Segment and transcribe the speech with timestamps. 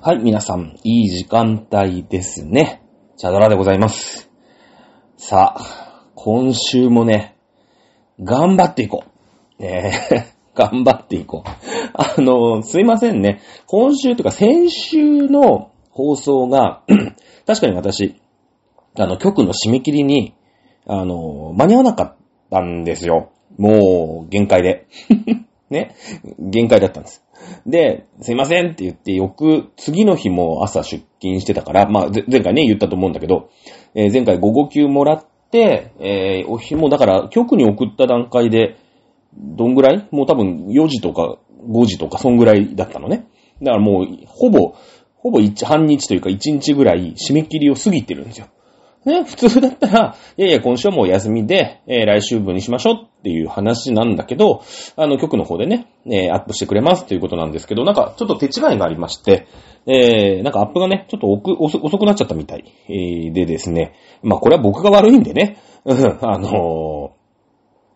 [0.00, 2.84] はい、皆さん、いい時間帯ですね。
[3.16, 4.30] チャドラでございます。
[5.16, 7.36] さあ、今週もね、
[8.22, 9.02] 頑張っていこ
[9.58, 9.62] う。
[9.62, 11.50] ねえ、 頑張っていこう。
[11.94, 13.40] あの、すいませんね。
[13.66, 16.82] 今週とか先週の放送が、
[17.44, 18.20] 確かに私、
[18.96, 20.32] あの、局の締め切りに、
[20.86, 22.16] あの、間に合わなかっ
[22.52, 23.30] たんですよ。
[23.58, 24.86] もう、限界で。
[25.70, 25.96] ね。
[26.38, 27.24] 限界だったんです。
[27.66, 33.50] で、すいませんって言って、翌、次の日も朝出勤してたから、まあ、前回ね、言ったと思うんだけど、
[33.94, 38.76] えー前回午後休もらって、えーお日も、だから、局に送った段階で、
[39.36, 40.08] どんぐらい？
[40.10, 43.26] もう多分4時とか5時とか、そんぐらいだったのね。
[43.62, 44.74] だからもう、ほぼ、
[45.16, 48.46] ほぼ一半日というか1日ぐらい締め切りを過ぎてるんですよ。
[49.08, 54.62] ね、普通だったら、いやいや、今週はもう休みで、えー来週分にしましょうっていう話なんだけど、
[54.96, 59.48] あの、局の方でね、えーアップしてくれますということなんですけど、なんかちょっと手違いがありまして、
[59.86, 61.26] えー、なんかアップがね、ちょっと
[61.58, 67.17] 遅遅くなっちゃったみたい、えーでですね、まあこれは僕が悪いんでね、あのー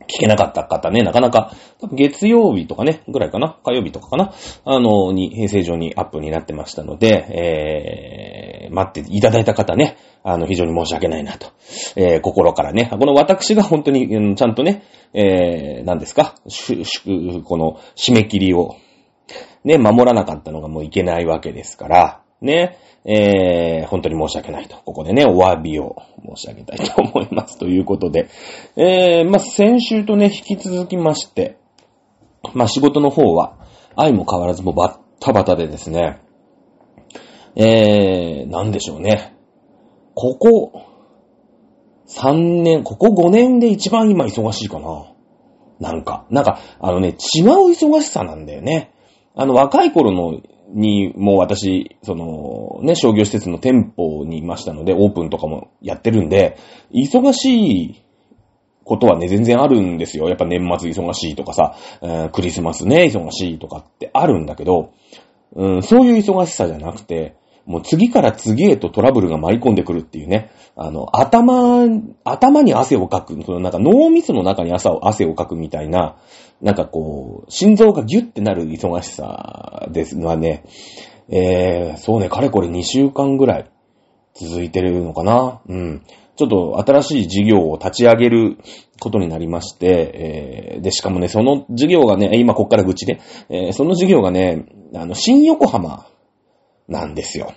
[0.08, 1.52] 聞けなかった方ね、なかなか、
[1.92, 4.32] 月曜日とかね、ぐらいかな、火曜日とかかな、
[4.64, 11.48] あの、に、平成上にアップになってましたので、えー、待っていただいた方ね、あの、非常に申し訳ないなと、
[11.96, 18.76] えー、心からね、この私が本当に、うんちゃんとね、えー、何ですか、ししこの、締め切りを、
[19.64, 24.76] ね、守らなかったのがもういけないわけですから、ね、えー、本当に申し訳ないと。
[24.84, 25.96] ここでね、お詫びを
[26.36, 27.58] 申し上げたいと思います。
[27.58, 28.28] ということで、
[28.76, 31.58] えー、まあ、先週とね、引き続きまして、
[32.54, 33.58] まあ、仕事の方は、
[33.96, 36.20] 愛も変わらずもうバッタバタでですね、
[37.56, 39.34] えー、なんでしょうね。
[40.14, 40.72] ここ、
[42.08, 45.12] 3年、ここ5年で一番今忙しいかな。
[45.80, 48.92] なんか、なんか、あのね、違う忙しさなんだよね。
[49.34, 50.40] あの、若い頃の、
[50.72, 56.56] に、もう私、その、ね、商業施設の店舗にいましたので、オープンとかもやってるんで、
[56.92, 58.02] 忙しい
[58.84, 60.28] ことはね、全然あるんですよ。
[60.28, 64.92] やっぱ年末忙しいとかさ、えークリスマスね、忙しいとかってあるんだけど、
[65.54, 70.50] うん、そういう忙しさじゃなくて、もう次から次へとトラブルが舞い込んでくるっていうね。
[70.74, 71.86] あの、頭、
[72.24, 76.16] 頭に汗をかく、そのなんか脳みその中に汗を汗をかくみたいな、
[76.62, 80.64] なんかこう、心臓がギュッてなる忙しさですのはね、
[81.28, 83.70] えー、そうね、かれこれ2週間ぐらい
[84.34, 85.60] 続いてるのかな。
[85.68, 86.02] うん。
[86.36, 88.58] ちょっと新しい事業を立ち上げる
[89.00, 96.06] ことになりまして、えー、で、しかもね、その事業がね、今こっから愚痴で、えーその事業がね、あの、新横浜
[96.88, 97.52] なんですよ。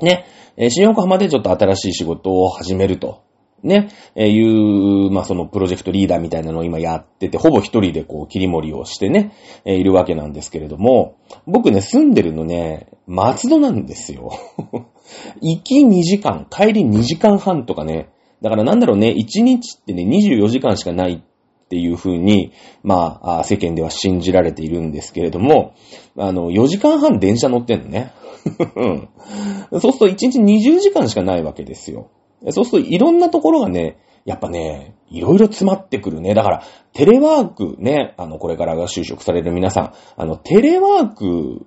[0.00, 3.22] ね、えー新横浜でちょっと新しい仕事を始めると。
[3.62, 9.34] ね、えーいう、まあ、そのプロジェクトリーダーみたいなのを今やってて、ほぼ一人でこう切り盛りをしてね、
[9.64, 11.16] えーいるわけなんですけれども、
[11.46, 14.30] 僕ね、住んでるのね、松戸なんですよ。
[15.40, 18.10] 行き2時間、帰り2時間半とかね、
[18.42, 25.74] だからなんだろうね、1日ってね、24時間しかないっていう風に、まあ、世間では信じられているんですけれども、
[26.16, 28.12] あの、4時間半電車乗ってんのね。
[29.70, 32.10] そうすると1日20時間しかないわけですよ。
[32.48, 36.34] そうするといろんなところがね、やっぱね、いろいろ詰まってくるね。
[36.34, 36.62] だから、
[36.92, 41.66] テレワークね、あの、これからが就職される皆さん、あの、テレワーク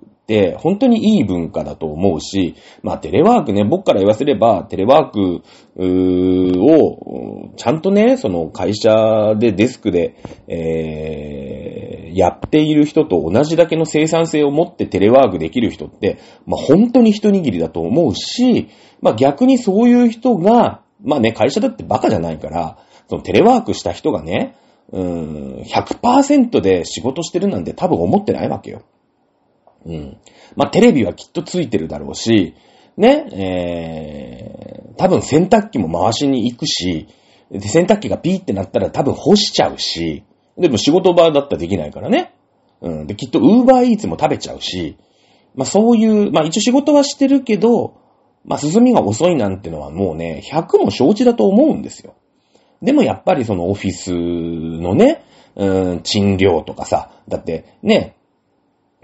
[0.58, 5.42] 本当にいい文化だと思うし、まあテレワークね、僕から言わせれば、テレワーク
[5.76, 10.16] うーを、ちゃんとね、その会社でデスクで、
[10.48, 18.68] えー、やっている人と同じだけの生産性を持ってテレワークできる人って、まあ本当に一握りだと思うし、
[19.02, 22.78] まあ逆にそういう人が、まあね、会社だってバカじゃないから、
[23.10, 24.56] そのテレワークした人がね、
[24.90, 28.82] うーん、100%で仕事してるなんて多分思ってないわけよ。
[29.84, 30.18] うん。
[30.56, 32.54] まあ、テレビはきっとついてるだろうし、
[32.96, 37.08] ね、えー、多分洗濯機も回しに行くし、
[37.50, 40.24] で洗濯機がピーってなったら多分干しちゃうし、
[40.56, 42.34] でも仕事場だったらできないからね。
[42.80, 43.06] うん。
[43.06, 44.96] で、きっとウーバーイーツも食べちゃうし、
[45.54, 48.00] まあそういう、まあ一応仕事はしてるけど、
[48.44, 52.14] まあ進みが遅いなんてのはもうね、100も承知だと思うんですよ。
[52.82, 55.24] でもやっぱりそのオフィスのね、
[55.56, 58.16] うん、賃料とかさ、だってね、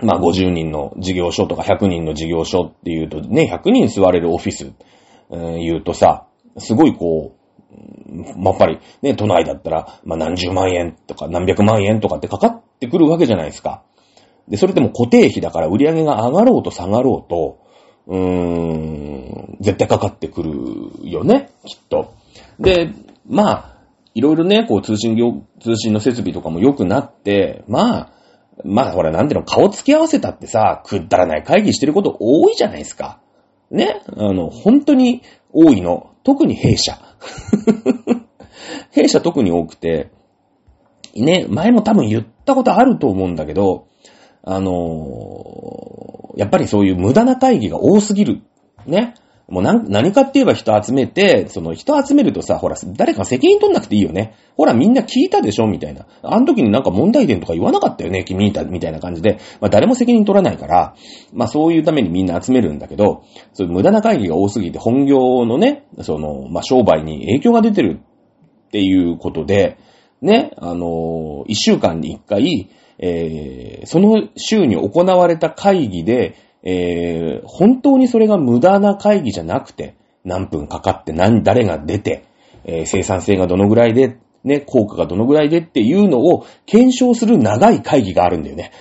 [0.02, 4.72] まあ50人の事業所とか100人の事業所っていうとね、100人座れるオフィス、
[5.30, 6.26] うん、言うとさ、
[6.58, 7.40] すごいこう、
[8.36, 13.82] まあやっぱりね、都内だったら、まあ何十万円とか何百万円とかってかかってくるわけじゃないですか。
[14.48, 17.58] で、それでも固定費だから売り上げが上がろうと下がろうと、
[18.06, 20.52] うーん、絶対かかってくる
[21.04, 22.14] よね、きっと。
[22.58, 22.92] で、
[23.28, 23.76] まあ、
[24.14, 28.12] いろいろね、こう通信業、通信の設備とかも良くなって、まあ、
[28.64, 33.20] まあほら、なんていうの、顔つき合わせたってさ、くだらない会議してること多いじゃないですか。
[33.70, 34.02] ね？
[34.16, 35.22] あの、本当に
[35.52, 36.10] 多いの。
[36.24, 36.98] 特に弊社。
[38.92, 40.10] 弊社特に多くて、
[41.14, 43.86] ね、前も多分言ったことあると思うんだけど、
[44.42, 46.00] あのー
[46.36, 48.42] やっぱりそういう無駄な会議が多すぎる。
[48.86, 49.14] ね？
[49.50, 54.36] もう何かって言えば人集めて、その人集めるとさ、ほら、誰か責任取んなくていいよね。
[54.56, 56.06] ほら、みんな聞いたでしょみたいな。
[56.22, 59.38] あの時になんか問題点とか言わなかったよね君みたいな感じで。
[59.60, 60.94] まあ誰も責任取らないから、
[61.32, 67.98] まあそういうためにみんな集めるんだけど、そ無駄な会議が多すぎて本業のね、その、まあ商売に影響が出てる
[68.68, 69.78] っていうことで、
[70.22, 72.70] ね、あの、一週間に一回、
[73.00, 82.24] えー、その週に行われた会議で、えー、本当にそれが無駄な会議じゃなくて、何分かかって何、誰が出て、
[82.64, 88.72] えー生産性がどのぐらいで、ね、効果がどのぐらいでっていうのを検証する長い会議があるんだよね。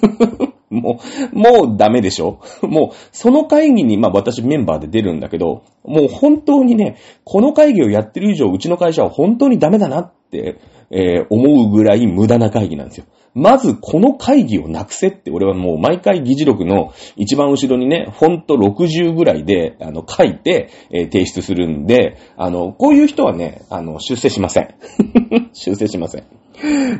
[0.70, 1.00] も
[1.32, 2.40] う、もうダメでしょ？
[2.62, 10.56] もう、その会議に、まあ私メンバーで出るんだけど、もう本当にね、この会議をやってる以上、うちの会社は本当にダメだなって、
[10.90, 13.04] えー思うぐらい無駄な会議なんですよ。
[13.36, 24.74] まず、この会議をなくせって、俺はもう毎回議事録の一番後ろにね、フォント60ぐらいで、あの、書いて、えー提出するんで、あの、こういう人はね、あの、出世しません。
[25.52, 26.24] 出世しません。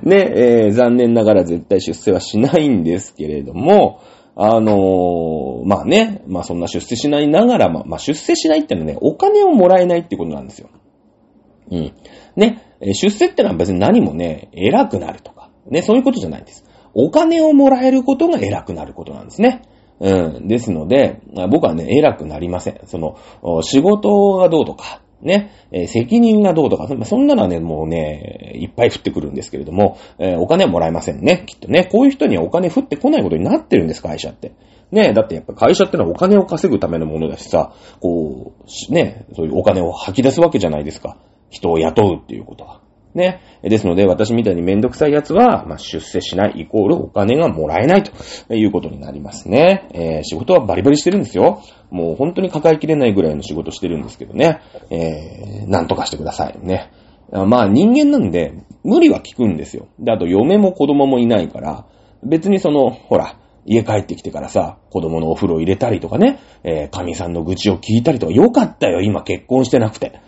[0.02, 4.00] ね、えー残念ながら絶対出世はしないんですけれども、
[4.34, 10.68] あのーまあね、まあそんな出世しないながら、まあ、まあ出世しないってのはね、お金をもらえないってことなんですよ。
[11.70, 11.92] うん。
[12.36, 15.32] ね、出世ってのは別に何もね、偉くなると、
[15.70, 16.64] ね、そういうことじゃないんです。
[16.94, 19.62] お金をもらえることが偉くなることなんですね。
[20.00, 20.48] うん。
[20.48, 21.20] ですので、
[21.50, 22.80] 僕はね、偉くなりません。
[22.86, 23.16] その、
[23.62, 31.88] 仕事がどうとか、ね、え責任がどうとか、そんなのはね、もうね、いっぱい降ってくるんですけれども、えお金はもらえませんね、きっとね。
[31.90, 34.52] こういう人にはお金降ってこないことになってるんです、会社って。
[34.92, 41.16] ねだってやっぱ会社ってのはお金を稼ぐためのものだしさ、こう、ね、そういうお金を吐き出すわけじゃないですか。
[41.50, 42.80] 人を雇うっていうことは。
[43.16, 43.40] ね。
[43.62, 49.88] ですので、私みたいにめんどくさい奴は、まあ、出世しないイコールお金がもらえないということになりますね。
[49.92, 51.62] えー仕事はバリバリしてるんですよ。
[51.90, 54.60] もう本当に抱えきれないぐらいの仕事してるんですけどね。
[54.90, 56.90] えー、なんとかしてくださいね。
[57.32, 58.54] まあ人間なんで、
[58.84, 59.88] 無理は効くんですよ。
[59.98, 61.86] で、あと嫁も子供もいないから、
[62.22, 70.20] 別にその、ほら、家帰ってきてからさ、子供のお風呂入れたりとかね、えー、神さんの愚痴を聞いたりとか、よかったよ、今結婚してなくて。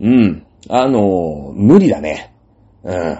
[0.00, 0.46] うん。
[0.68, 2.35] あのー無理だね。
[2.86, 3.18] うん。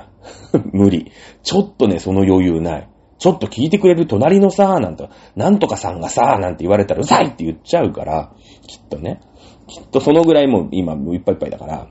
[0.73, 1.13] 無理。
[1.43, 2.89] ちょっとね、その余裕ない。
[3.19, 8.33] ちょっと聞いてくれる隣のさ、なんと、なんとかさんがさ、なんて言われたらうざいって言っちゃうから、
[8.67, 9.21] きっとね。
[9.67, 11.89] きっとそのぐらいもう今もういっぱいいっぱいだから。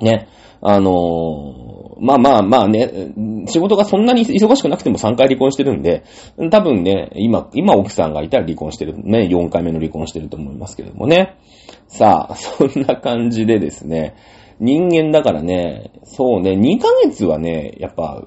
[0.00, 0.28] ね。
[0.60, 1.72] あのー
[2.02, 3.12] まあまあまあね、
[3.46, 6.02] 仕事がそんなに忙しくなくても3回離婚してるんで、
[6.50, 8.94] 多分ね、今、今奥さんがいたら離婚してる。
[8.98, 11.38] ね、4回目の離婚してると思いますけどもね。
[11.86, 14.16] さあ、そんな感じでですね、
[14.62, 18.22] 人間だからね、そうね、2ヶ月はね、やっぱ、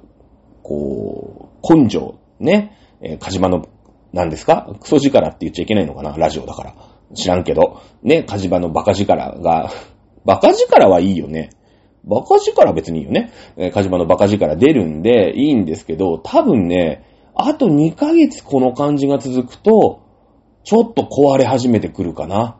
[0.64, 3.68] こう、根性、ね、えー、カジマの、
[4.12, 4.76] 何ですか？
[4.82, 6.16] クソ力って言っちゃいけないのかな？
[6.18, 6.76] ラジオだから。
[7.14, 7.82] 知らんけど。
[8.04, 9.70] ね、カジマのバカ力が、
[10.26, 11.52] バカ力はいいよね。
[12.04, 13.32] バカ力は別にいいよね。
[13.58, 17.04] えー、カジマのバカ力出るんでいいんですけど、多分ね、
[17.34, 20.02] あと2ヶ月この感じが続くと、
[20.64, 22.58] ちょっと壊れ始めてくるかな。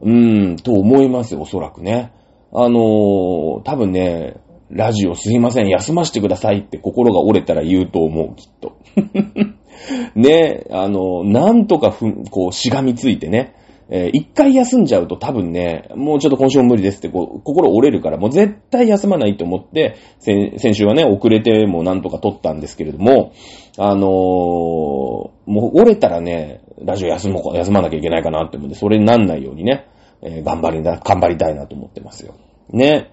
[0.00, 2.12] うーん、と思いますよ、おそらくね。
[2.54, 4.36] あのー、多分ね、
[4.70, 8.76] ラジオすいません、休ませてくださいって心が折れたら言うと思う、きっと。
[10.14, 13.54] ね、あの、なんとかふ、こう、しがみついてね、
[13.88, 23.32] えー一回休んじゃうと多分ね、もうちょっと今週も無理ですって、こう、心折れるから、もう絶対休まないと思って、先先週はね、遅れてもなんとか撮ったんですけれども、
[23.78, 29.86] あのーもう折れたらね、ラジオ休もうか、休まなきゃいけないかなって思うんで、それになんないようにね、
[30.22, 32.34] えー頑張りな、頑張りたいなと思ってますよ。
[32.70, 33.10] ね。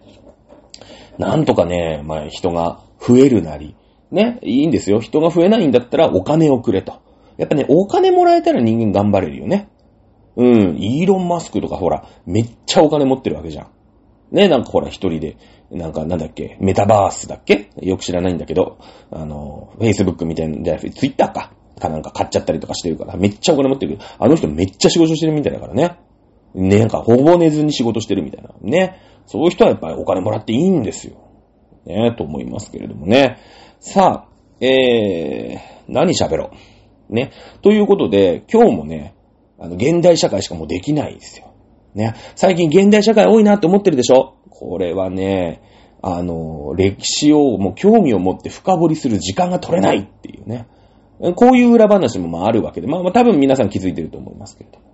[1.18, 3.76] なんとかね、まあ人が増えるなり、
[4.12, 5.00] ね、いいんですよ。
[5.00, 7.02] 人が増えないんだったらお金をくれと。
[7.38, 9.70] やっぱね、お金もらえたら人間頑張れるよね。
[10.36, 13.68] うん、イーロン・マスクとかほら、めっちゃお金持ってるわけじゃん。
[14.32, 15.38] ね、なんかほら一人で、
[15.72, 17.70] なんかなんだっけ、メタバースだっけ？
[17.82, 18.78] よく知らないんだけど、
[19.12, 21.52] あの、Facebook みたいな、じゃあ Twitter か。
[21.80, 25.98] かなんか買っちゃったりとかしてるから、めっちゃお金持ってる、あの人めっちゃ仕事してるみたいだからね。
[26.56, 28.50] ね、なんかほぼ寝ずに仕事してるみたいな。
[28.62, 28.98] ね。
[29.26, 31.18] そういう人はやっぱりお金もらっていいんですよ。
[31.86, 33.38] ね、と思いますけれどもね。
[33.80, 36.52] さあ、えー、何喋ろ
[37.10, 37.14] う。
[37.14, 37.32] ね。
[37.62, 39.16] ということで、今日もね、
[39.58, 41.54] あの、現代社会しかもうできないんですよ。
[41.94, 42.16] ね。
[42.36, 44.36] 最近現代社会多いなって思ってるでしょ？
[44.50, 45.62] これはね、
[46.02, 50.68] あの、歴史をもう興味を持って深掘りする時間が取れないっていうね。
[51.36, 54.86] こういう裏話もまああるわけで、まあまあ多分皆さん気づいてると思いますけれども。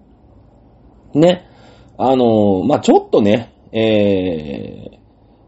[1.19, 1.47] ね。
[1.97, 4.97] あのまあちょっとね、えー、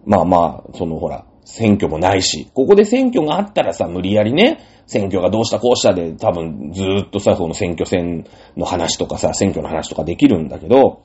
[0.05, 11.03] まあまあ、そのほら、選挙もないし、ここで選挙があったらさ、無理やりね、選挙がどうしたこうしたで、多分ずーっとさ、その選挙戦の話とかさ、選挙の話とかできるんだけど、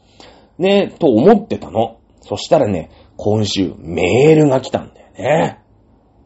[0.59, 1.99] ね、と思ってたの。
[2.21, 5.59] そしたらね、今週メールが来たんだよね。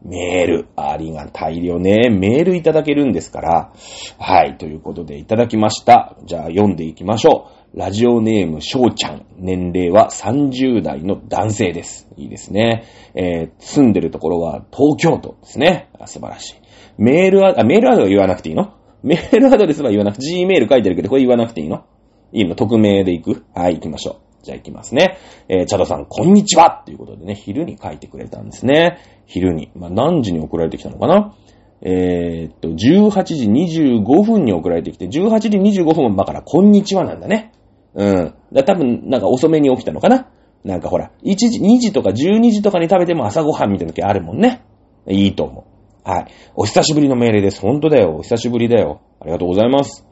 [0.03, 0.67] メール。
[0.75, 2.09] ありがたいよね。
[2.09, 3.73] メールいただけるんですから。
[4.19, 4.57] はい。
[4.57, 6.15] ということでいただきました。
[6.25, 7.56] じゃあ読んでいきましょう。
[7.75, 9.25] ラジオネーム、しょうちゃん。
[9.37, 12.07] 年齢は30代の男性です。
[12.15, 12.85] いいですね。
[13.13, 15.89] えー、住んでるところは東京都ですね。
[16.05, 16.55] 素晴らしい。
[16.97, 18.73] メールは、あ、メールアドは言わなくていいの？
[19.03, 21.85] メールアドレスは言わなくて、G メール書いてるけど、これ言わなくていいの？
[22.31, 22.55] いいの？
[22.55, 23.45] 匿名で行く？
[23.53, 24.45] はい、行きましょう。
[24.45, 25.17] じゃあ行きますね。
[25.49, 28.99] えー、チャドさん、こんにちはっていうことでね、昼に書いてくれたんですね。
[29.25, 29.71] 昼に。
[29.75, 31.35] まあ、何時に送られてきたのかな？
[31.81, 37.51] えー、っと、18時25分に送られてきて、18時25分だから、こんにちはなんだね。
[37.97, 38.33] うん。
[38.53, 40.29] だ多分、なんか遅めに起きたのかな？
[40.63, 44.63] なんかほら、1時、2時とか12時とかに食べても朝ごはんみたいな時あるもんね。
[45.09, 45.65] いいと思
[46.05, 46.09] う。
[46.09, 46.27] はい。
[46.55, 47.59] お久しぶりのメールです。
[47.59, 48.17] 本当だよ。
[48.17, 49.01] お久しぶりだよ。
[49.19, 50.05] ありがとうございます。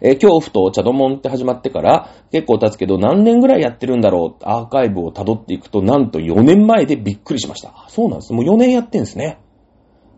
[0.00, 4.42] えー恐怖とチャドモンって始まってから結構経つけど何年ぐらいやってるんだろう？
[4.42, 7.84] アーカイブを辿っていくとなんと4年前でびっくりしました。
[7.88, 8.32] そうなんです。
[8.32, 9.38] もう4年やってんですね。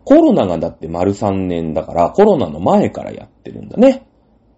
[0.04, 4.06] コロナがだって丸3年だからコロナの前からやってるんだね。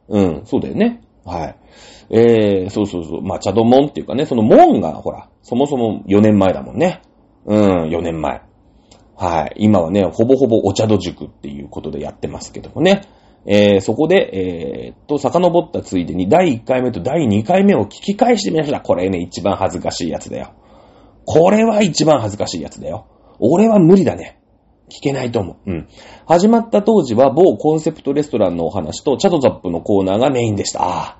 [0.08, 1.00] うん、そうだよね。
[1.24, 1.56] はい。
[2.10, 3.22] えー、そうそうそう。
[3.22, 7.02] まあ、チャドモンっていうかね、そのモンがほら、そもそも4年前だもんね。
[7.46, 8.42] うん、4年前。
[9.16, 9.54] はい。
[9.56, 13.02] 今はね、ほぼほぼお茶戸塾っていうことでやってますけどもね。
[13.46, 18.80] えー、そこで、えー、っと、遡ったついでに第1回目と第2回目を聞き返してみました。
[18.80, 20.54] これね、一番恥ずかしいやつだよ。
[21.26, 23.06] これは一番恥ずかしいやつだよ。
[23.38, 24.40] 俺は無理だね。
[24.94, 25.70] 聞けないと思う。
[25.70, 25.88] うん。
[26.26, 30.82] 始まった当時は某コンセプトレストランのお話とチャドザップのコーナーがメインでした。
[30.82, 31.18] あ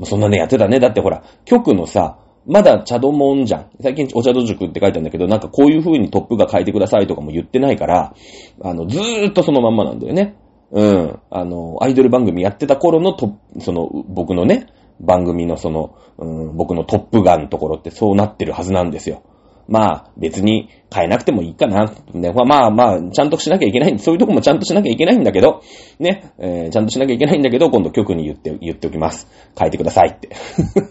[0.00, 0.04] あ。
[0.04, 0.80] そんなね、やってたね。
[0.80, 3.70] だってほら、局のさ、まだ茶道もんじゃん。
[3.80, 8.14] 最近お茶道塾って書いてあるんだけど、なんかこういう風にトップが書いてくださいとかも言ってないから、
[8.62, 10.36] あの、ずーっとそのまんまなんだよね。
[10.72, 11.20] うん。
[11.30, 14.66] あの、アイドル番組やってた頃のトその、僕のね、
[15.00, 19.22] 番組のその、うん、僕のトップガンのところってそうなってるはずなんですよ。
[19.68, 21.92] まあ、別に変えなくてもいいかな。
[22.12, 23.98] ね、まあまあ、ちゃんとしなきゃいけない。
[23.98, 25.62] そういうとこもちゃんとしなきゃいけないんだけど、
[25.98, 29.28] ね、えーちゃんとしなきゃいけないんだけど、今度局に言って、言っておきます。
[29.58, 30.30] 変えてくださいって。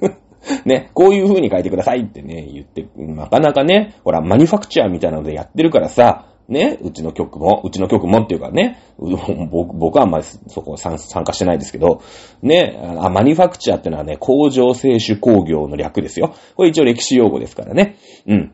[0.65, 12.01] ね、こういう風に変えてくださいってね、言って、なかなかね、ほら、マニファクチャーみたいなのでやってるからさ、ね、うちの局も、うちの局もっていうかね、 僕僕はあんまりそこ参参加してないですけど、
[12.41, 16.33] ね、あマニファクチャーってのはね、工場製手工業の略ですよ。
[16.55, 17.95] これ一応歴史用語ですからね。
[18.27, 18.53] うん。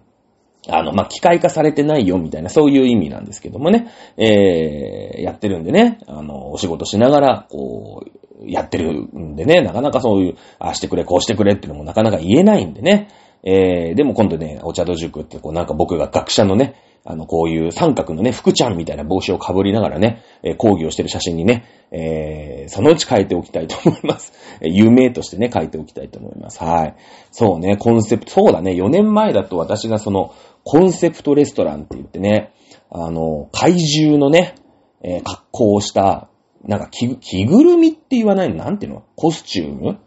[0.71, 13.09] あの、まあ、機械化されてないよ、みたいな、そういう意味なんですけどもね、えー、やってるんでね、あの、お仕事しながら、こう、やってるんでね、なかなかそういう、ああしてくれ、こうしてくれっていうのもなかなか言えないんでね、
[13.43, 16.75] えー、でも今度ね、お茶戸塾って、こう、なんか僕が学者のね、
[17.11, 24.31] あの、こういう三角のね、福ちゃんみたいな帽子をかぶりながらね、えー講義をしてる写真にね、えー、そのうち変えておきたいと思います。
[24.61, 26.63] えー有名としてね、書いておきたいと思います。
[26.63, 26.95] はい。
[27.31, 32.51] そうね、コンセプト、そうだね、4年前だと私がその、コンセプトレストランって言ってね、
[32.91, 34.53] あの、怪獣のね、
[35.01, 36.29] えー格好をした、
[36.63, 38.57] なんか着、着ぐるみって言わないの？
[38.57, 39.03] なんていうの？
[39.15, 39.97] コスチューム？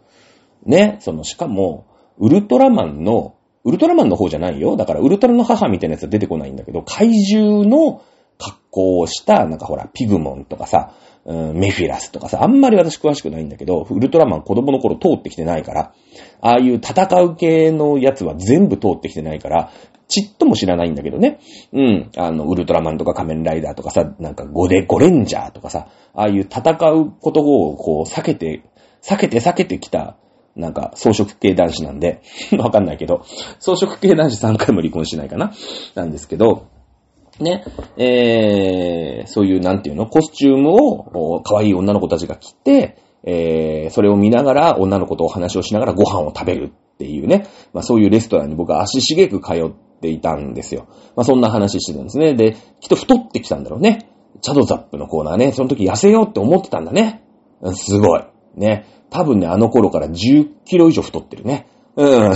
[0.65, 1.85] ね、その、しかも、
[2.17, 4.75] ウルトラマンの、ウルトラマンの方じゃないよ。
[4.75, 8.01] だから、ウルトラの母みたいなやつは出てこないんだけど、怪獣の
[8.37, 10.93] 格好をした、なんかほら、ピグモンとかさ、
[11.25, 15.93] うん、メフィラスとかさ、あんまり私詳しくないんだけど、ウルトラマン子供の頃通ってきてないから、
[16.41, 19.71] ああいう戦う系のやつは全部通ってきてないから、
[20.09, 21.39] ちっとも知らないんだけどね。
[21.71, 22.11] うん。
[22.17, 28.63] あの、ウルトラマンとか仮面ライダーとかさ、なんかゴデ、ゴレンジャーとかさ、ああいう戦うことをこう避けて、
[29.01, 30.17] 避けて避けてきた、
[30.55, 32.21] なんか装飾系男子なんで、
[32.57, 33.23] わかんないけど、
[33.59, 35.51] 装飾系男子3回も離婚しないかな
[35.95, 36.67] なんですけど、
[37.39, 37.63] ね、
[37.97, 50.87] えー、そういう、なんていうの、コスチュームを、可愛い女の子たちが着て、えー、それを見ながら、女の子とお話をしながらご飯を食べるっていうね、まあそういうレストランに僕は足しげく通っていたんですよ。
[51.15, 52.35] まあそんな話してたんですね。
[52.35, 54.09] で、きっと太ってきたんだろうね。
[54.41, 57.23] チャドザップのコーナーね、その時痩せようって思ってたんだね。
[57.73, 58.32] すごい。
[58.55, 58.85] ね。
[59.09, 61.67] 多分ね、あの頃から10キロ以上太ってるね。
[61.95, 62.33] うん。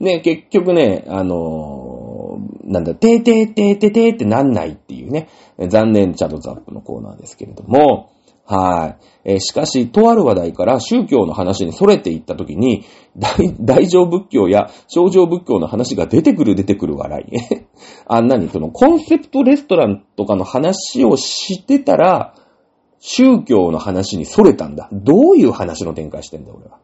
[0.00, 5.28] ね、結局ね、あのーなんだ、てーてーてーてーてーってなんないっていうね、
[5.68, 8.10] 残念チャドザップのコーナーですけれども、
[8.46, 9.32] はい。
[9.32, 12.84] えーしかし、とある話題から宗教の話に逸れていったときに、
[13.16, 17.36] 大、大乗仏教や小乗仏教の話が出てくる出てくる笑い。
[18.06, 22.34] あんなに、そのコンセプトレストランとかの話をしてたら、
[23.00, 24.88] 宗教の話に逸れたんだ。
[24.92, 26.78] どういう話の展開してんだ、俺は。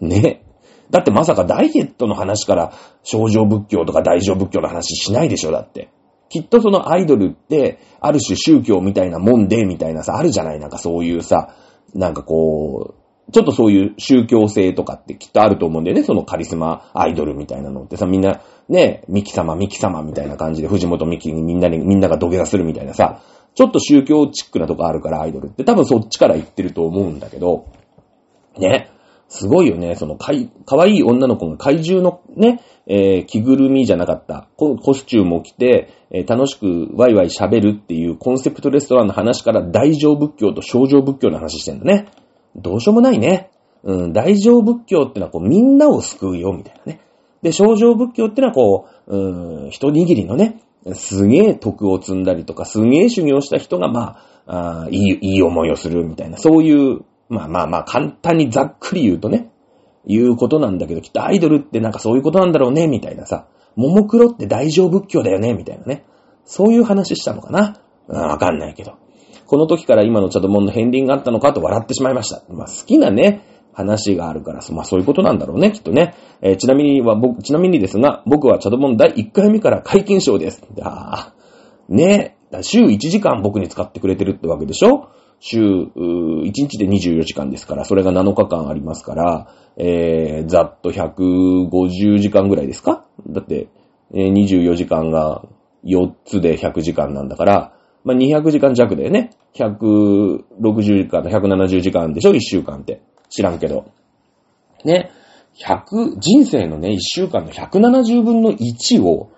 [0.00, 0.44] ね。
[0.90, 5.88] だってまさかダイエットの話から症状仏教とか大乗仏教の話しないでしょ、だって。
[6.28, 11.54] きっとそのアイドルって、ある種宗教みたいなもんで、みたいなさ、あるじゃないなんかそういうさ、
[11.94, 16.02] なんかこう、ちょっとそういう宗教性とかってきっとあると思うんだよね。
[16.02, 23.22] そのカリスマアイドルみたいなのってさ、みんな、ね、ミキ様、ミキ様みたいな感じで、藤本ミキにみんなに、みんなが土下座するみたいなさ、
[23.54, 27.66] ちょっと宗教チックなとこあるからアイドルって多分そっちから言ってると思うんだけど、
[28.58, 28.90] ね。
[29.28, 29.96] すごいよね。
[29.96, 34.48] そのかい、かわいい女の子が怪獣のね、えー、着ぐるみじゃなかった。
[34.56, 42.08] コスチュームを着て、えー、楽しくワイワイ喋るっていうコンセプトレストランの話から大乗仏教と小乗仏教の話してんだね。
[42.54, 43.50] どうしようもないね。
[43.82, 47.00] うん、大乗仏教ってのはこうみんなを救うよ、みたいなね。
[47.42, 50.60] で、小乗仏教ってのはこう、うん、一握りのね、
[50.92, 59.50] すげえ徳を積んだりとか、すげえ修行した人が、まあ、あいい、いい思いをするみたいな、そういう、まあまあまあ、簡単にざっくり言うとね、
[60.06, 66.04] いうことなんだけど、きっとアイドルってなんかそういうことなんだろうね、みたいなさ、ももクロって大乗仏教だよね、みたいなね。
[66.44, 68.96] そういう話したのかなわかんないけど。
[69.46, 72.42] この時から今のチャドモンの片鱗があったのかと笑ってしまいました。
[72.48, 76.14] まあ好きなね、話があるから、まあそういうことなんだろうね、きっとね。
[76.40, 80.62] えー、ちなみには、僕、ちなみにですが、僕はチャドモン第1回目から解禁賞です。
[80.80, 81.32] あ
[81.88, 85.08] ね週1時間僕に使ってくれてるってわけでしょ？
[85.40, 93.04] 週、1日で24時間ですから、それが7日間ありますから、えー、ざっと150時間ぐらいですか？
[93.28, 93.68] だって、
[94.14, 95.42] えー、24時間が
[95.84, 97.72] 4つで100時間なんだから、
[98.04, 99.30] まあ、200時間弱だよね。
[99.54, 103.02] 160時間、170時間でしょ ?1 週間って。
[103.34, 103.90] 知らんけど。
[104.84, 105.10] ね。
[105.58, 109.30] 100、人生のね、1週間の170分の1を、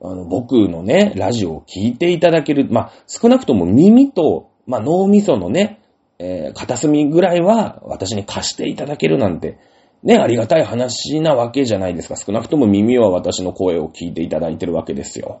[0.00, 2.68] あの、僕のね、ラジオを聞いていただける。
[2.70, 5.80] まあ、少なくとも耳と、まあ、脳みそのね、
[6.18, 9.58] えー、片隅ぐらいは私に貸していただけるなんて、
[10.04, 12.16] ね、ありがたい話なわけじゃないですか。
[12.16, 15.40] 少なくとも耳は私の声を聞いていただいてるわけですよ。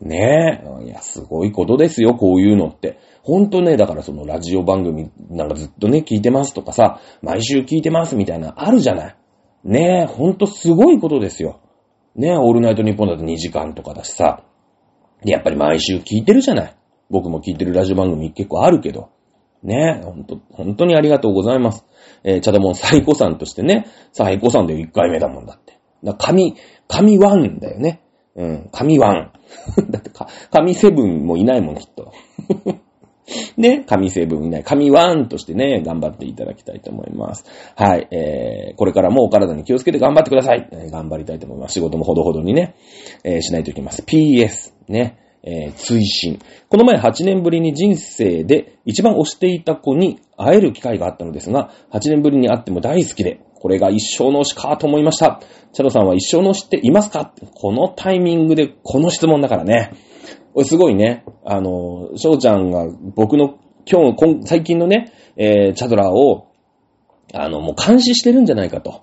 [0.00, 0.84] ねえ。
[0.84, 2.98] いや、すごいことですよ、こういうのって。
[3.22, 9.16] ほんとね、だからそのラジオ番組なんかずっとね、聞いてますとかさ、毎週聞いてますみたいな、あるじゃない。
[9.64, 11.60] ねえ、ほんとすごいことですよ。
[12.16, 14.42] ねえ、オールナイトニッポンだと2時間とかだしさ。
[15.22, 16.76] で、やっぱり毎週聞いてるじゃない。
[17.10, 19.10] 僕も聞いてるラジオ番組結構あるけど。
[19.62, 21.84] ねえ、ほんと、本当にありがとうございます。
[22.24, 25.78] えー、チャダモン最古さんとしてね、最古さんで1回目だもんだって。
[26.02, 26.56] だ神、
[26.88, 28.02] 神ワンだよね。
[28.34, 29.32] うん、神ワン。
[29.90, 32.12] だってか、神セブンもいないもん、きっと。
[33.56, 37.44] ね、神セブンいない、神ワンとしてね、頑張っていただきたいと思います。
[37.76, 40.68] はい、えー、これからもお体に気をつけて頑張ってください。
[40.72, 41.74] えー、頑張りたいと思います。
[41.74, 42.74] 仕事もほどほどにね、
[43.22, 44.02] えー、しないといけます。
[44.02, 46.38] PS、ね、えー、追伸。
[46.68, 55.40] この前8年ぶりに人生で一番推していた子に会える機会があったのですが、8年ぶりに会っても大好きで、これが一生の推しかと思いました。
[55.72, 57.32] チャドさんは一生の推しっていますか？
[57.54, 59.92] このタイミングでこの質問だからね。
[60.64, 61.24] すごいね。
[61.44, 66.48] あの、翔ちゃんが僕の今日、最近のね、えー、チャドラーを、
[67.32, 69.02] あの、もう監視してるんじゃないかと。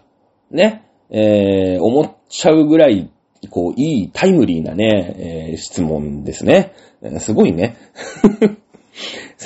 [0.52, 0.84] ね。
[1.10, 3.10] えー、思っちゃうぐらい、
[3.50, 6.74] こう、いいタイムリーなね、えー、質問ですね。
[7.20, 7.78] すごいね。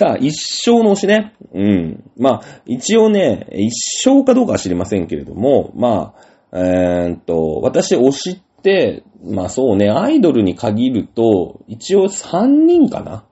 [0.01, 1.35] さあ、一生の推しね。
[1.53, 2.11] うん。
[2.17, 3.71] まあ、一応ね、一
[4.03, 6.15] 生かどうかは知りませんけれども、ま
[6.51, 13.25] あ、えー、っと、私推しって、まあそうね、アイドルに限ると、一応三人かな。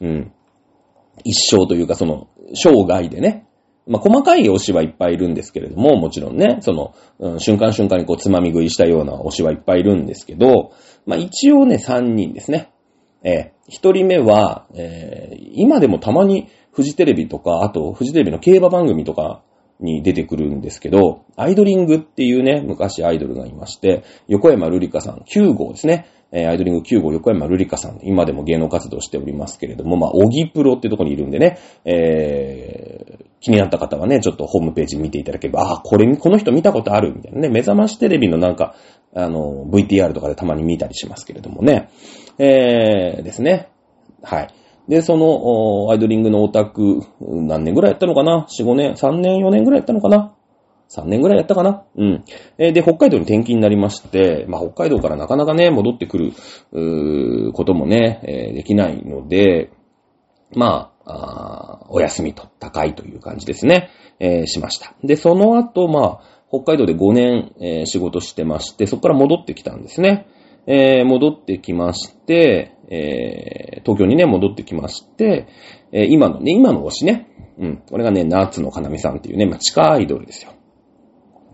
[0.00, 0.32] うん。
[1.22, 3.46] 一生というか、その、生涯でね。
[3.86, 10.72] まあ、細かい推しはいっぱいいるんですけれども、もちろんね、その、うん、瞬間瞬間にこう、つまみ食いしたような推しはいっぱいいるんですけど、
[11.06, 12.72] まあ、一応ね、三人ですね。
[13.26, 19.42] え、一人目は、えー、今でもたまにフジテレビとか、あとフジテレビの競馬番組とか
[19.80, 26.06] に出てくるんですけど、アイドリングっていうね、昔アイドルがいまして、横山ルリカさん9号ですね。
[26.30, 38.74] え、アイドリング9号横山ルリカさん、今でも芸能活動しておりますけれども、まあ、オギプロってとこにいるんでね、えー、気になった方はね、ちょっとホームページ見ていただければ、ああ、これ、この人見たことあるみたいなね、目覚ましテレビのなんか、
[39.14, 41.90] あの、VTR とかでたまに見たりしますけれどもね、
[42.38, 43.68] えー、ですね。
[44.22, 44.48] はい。
[44.88, 50.34] で、その、アイドリングのオタク、何年ぐらいやったのかな ?4、5年、3年、4年ぐらいやったのかな
[50.88, 51.82] ?3 年ぐらいやったかな？
[51.96, 52.24] うん。
[52.58, 56.32] えで、北海道に転勤になりまして、まあ、北海道からなかなかね、戻ってくる、
[56.72, 59.70] うーこともね、えー、できないので、
[60.54, 64.94] まあ、あお休みと、高いという感じですね、えー、しました。
[65.02, 70.28] で、その後、まあ、北海道で5年、えー、仕事してまして、そこから戻ってきたんですね。
[70.66, 75.48] えー、戻ってきまして、えー、東京にね、戻ってきまして、
[75.92, 77.28] えー、今のね、今の推しね。
[77.58, 77.76] うん。
[77.88, 80.52] これがね、夏のかなみさんっていうね、まあ、地下アイドルですよ。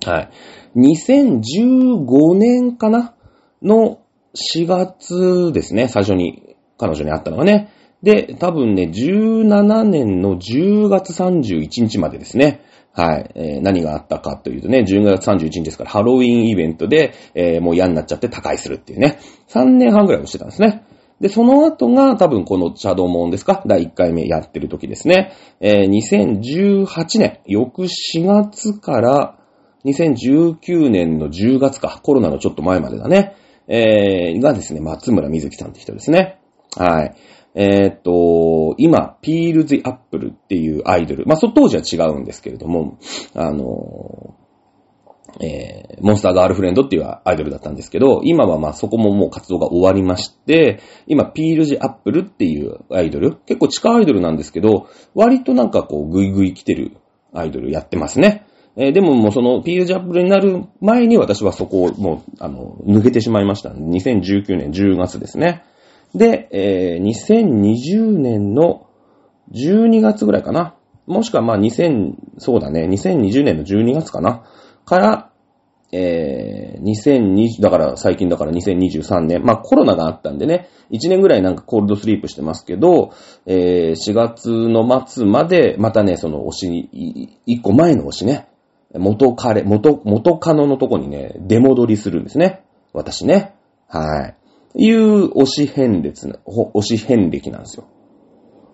[0.05, 0.31] はい。
[0.77, 3.15] 2015年かな
[3.63, 4.01] の
[4.35, 7.71] 4月ですね、最初に彼女に会ったのがね。
[8.03, 12.65] で、多分ね、17年の10月31日までですね。
[12.95, 13.31] はい。
[13.35, 19.19] えー、何があったかというとね、10月31日ですから、ハロウィンイベントで、えー、もう嫌になっちゃって他界するっていうね。
[19.49, 20.85] 3年半ぐらいをしてたんですね。
[21.21, 23.63] で、その後が多分このシャドウモンですか？
[23.67, 25.33] 第1回目やってる時ですね。
[25.61, 29.39] えー、2018年、翌4月から
[29.87, 33.37] 2019年の10月か、コロナのちょっと前までだね。
[33.69, 36.42] えー、がですね、松村瑞希さんって人ですね。
[36.77, 37.15] はい。
[37.55, 41.27] えー、っと、今、ピールズ・アップルっていうアイドル。
[41.27, 42.99] まあ、そ、当時は違うんですけれども、
[43.35, 44.35] あの、
[45.41, 56.97] えー、モンスターガールフレンドっていうアイドルだったんですけど、今はまそこももう活動が終わりまして、今、ピールジアップルっていうアイドル、結構地下アイドルなんですけど、割となんかこう、グイグイ来てる
[57.33, 58.47] アイドルやってますね。
[58.77, 63.71] えー、でももうそのピールジアップルになる前に私はそこをもう、あの、抜けてしまいました。
[63.71, 65.63] 2019年10月ですね。
[66.15, 68.87] で、えー、2020年の
[69.53, 70.75] 12月ぐらいかな。
[71.07, 74.45] もしくはまあ2000、そうだね、2020年の12月かな。
[74.85, 75.31] から、
[75.93, 83.13] えー、2020、だから最近だから2023年、まあコロナがあったんでね、1年ぐらいなんかコールドスリープしてますけど、
[83.47, 88.49] えー、4月の末まで、またね、その推しに、1個前の推しね、
[88.95, 92.63] 元彼、元、元カノのとこにね、出戻りするんですね。
[92.93, 93.55] 私ね。
[93.89, 94.37] はい。
[94.75, 97.85] いう推し変列、推し変歴なんですよ。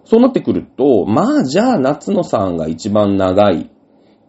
[0.04, 3.70] そうなってくると、まあじゃあ夏野さんが一番長い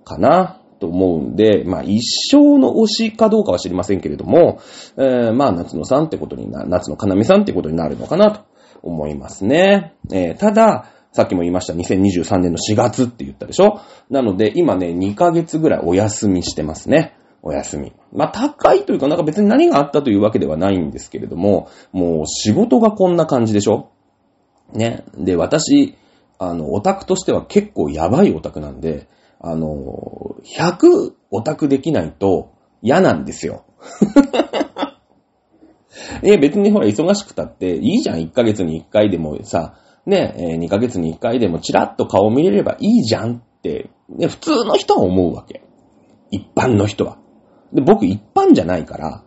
[0.04, 2.02] かなと思うんで、まあ一
[2.32, 4.60] 生の推しかどうかは知りませんけれども、
[4.98, 8.42] えー、まあ夏野さんってことにな、夏野かなみさんってことになるのかなと
[8.82, 9.94] 思いますね。
[10.12, 13.80] えー、ただ、さっきも言いました、2023年の4月って言ったでしょ？
[14.10, 17.16] なので、今ね、2ヶ月ぐらいお休みしてますね。
[17.42, 17.94] お休み。
[18.12, 23.90] まあ、高いというか、なんか別に何があったというわけではないんですけれども、もう仕事がこんな感じでしょ？
[24.74, 25.04] ね。
[25.18, 25.96] で、私、
[26.38, 29.08] あの、オタクとしては結構やばいオタクなんで、
[29.40, 33.64] あの、100オタクできないと嫌なんですよ。
[36.24, 38.20] え、別にほら忙しくたっていいじゃん。
[38.20, 39.76] 1ヶ月に1回でもさ、
[40.06, 45.62] ね、2ヶ月に1回でもチラッと顔見れればいいじゃんって、ね、普通の人は思うわけ。
[46.32, 47.19] 一般の人は。
[47.74, 49.24] で、僕一般じゃないから、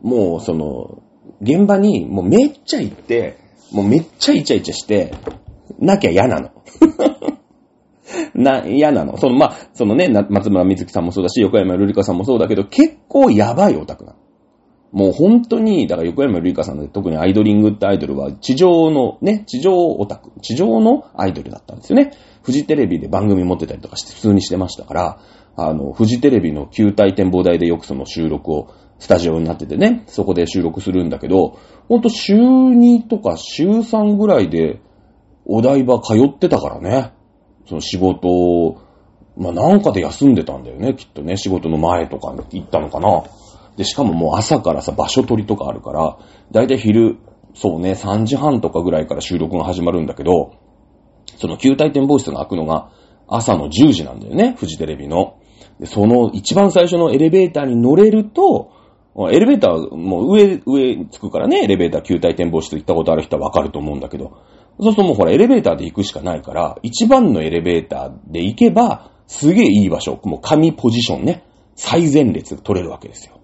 [0.00, 1.02] もうその、
[1.40, 3.38] 現場にもうめっちゃ行って、
[3.72, 5.14] もうめっちゃイチャイチャして、
[5.78, 6.50] なきゃ嫌なの。
[8.34, 9.16] な、嫌なの。
[9.16, 14.18] その、まあ、そのね、松村瑞希さんもそうだし、横山瑠璃香さんもそうだけど、結構やばいオタクなの。
[14.92, 22.12] もう本当に、だから横山瑠璃香さんの特にアイドリングってアイドルは地上のね、地上オタク、地上のアイドルだったんですよね。
[22.42, 25.18] フジテレビで番組持ってたりとかして普通にしてましたから、
[25.56, 34.80] あの、フジテレビの球体展望台でよくその収録を、スタジオになっててね、そこで収録するんだけど、ほんと週2とか週3ぐらいで、
[35.44, 37.12] お台場通ってたからね。
[37.66, 38.80] その仕事を、
[39.36, 41.36] まあ、なんかで休んでたんだよね、きっとね。
[41.36, 43.24] 仕事の前とかに行ったのかな。
[43.76, 46.18] で、しかももう朝からさ、場所取りとかあるから、
[46.52, 47.18] だいたい昼、
[47.54, 50.52] そうね、3時半とかぐらいから収録が始まるんだけど、
[51.36, 52.90] その球体展望室が開くのが
[53.26, 55.38] 朝の10時なんだよね、フジテレビの。
[55.82, 58.70] で、その一番最初のエレベーターに乗れると、
[59.32, 64.38] エレベーター、もう上、上着くからね、エレベーター球体展望室行ったことある人はわかると思うんだけど、
[64.78, 71.42] そうするともうほら、エレベーターで行くしかないから、一番のエレベーターで行けば、すげえいい場所、もう神ポジションね、
[71.74, 73.40] 最前列取れるわけですよ。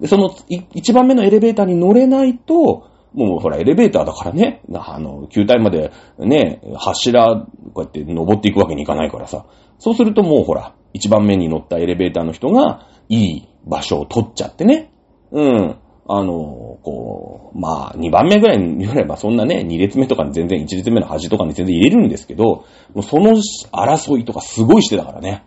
[0.00, 0.30] で、その、
[0.74, 9.46] 一番目のエレベーターに乗れないと、もうほら、エレベーターだからね、あの、球体までね、柱、こうやって登っていくわけにいかないからさ。
[9.78, 14.90] そうするともうほら、一番目に乗ったエレベーターの人が、いい場所を取っちゃってね。
[15.32, 15.78] うん。
[16.10, 22.64] あの、こう、まあ、二番目ぐらいに言ればそんなね、二列目とかに全然一列目の端とかに全然入れるんですけど、も
[22.96, 23.32] うその
[23.72, 25.44] 争いとかすごいしてたからね。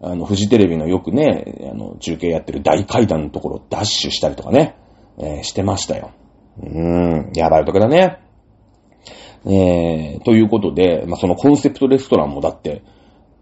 [0.00, 4.74] あの、フジテレビのよくね、あの、中継やってる大階段のところをダッシュしたりとかね、
[5.18, 6.10] えー、してましたよ。
[6.60, 8.18] うーん、やばいとこだね。
[9.46, 12.82] えー、ということで、まあ、そのコンセプトレストランもだって、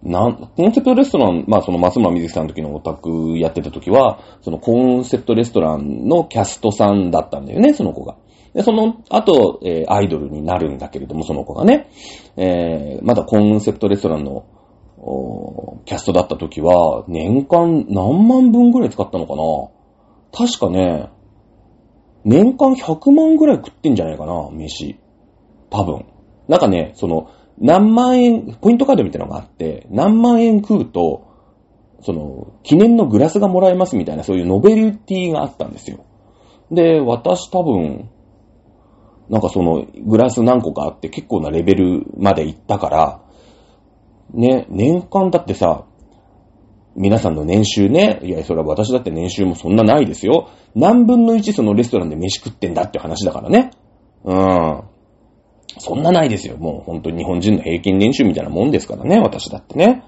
[0.02, 8.16] なん、コンセプトレストラン、まあその松村瑞希さんの時のオタクやってた時は、そのコンセプトレストランのキャストさんだったんだよね、その子が。
[8.54, 11.90] で、その後、えー、アイドルになるんだけれども、その子がね、
[12.36, 14.46] えー、まだコンセプトレストランの、
[15.02, 21.10] おキャストだった時は、年間何万分ぐらい使ったのかな確かね、
[22.24, 24.98] 年間100万ぐらい食ってんじゃないかな、飯。
[25.70, 26.06] 多分。
[26.48, 31.28] なんかね、その、何万円、ポイントカードみたいなのがあって、何万円食うと、
[32.02, 36.04] その、記念のグラスがもらえますみたいな、そういうノベルティがあったんですよ。
[36.70, 38.08] で、私多分、
[39.28, 43.22] なんかその、グラス何個かあって結構なレベルまで行ったから、
[44.32, 45.84] ね、年間だってさ、
[46.96, 50.50] 皆さんの年収ね、いや、それは私だって年収もそんなないですよ。
[50.74, 53.70] 何分の1そのレストランで飯食ってんだって話だからね。
[54.24, 54.89] うん。
[55.78, 56.56] そんなないですよ。
[56.56, 60.04] もう本当に日本人の平均年収みたいなもんですからね、私だってね。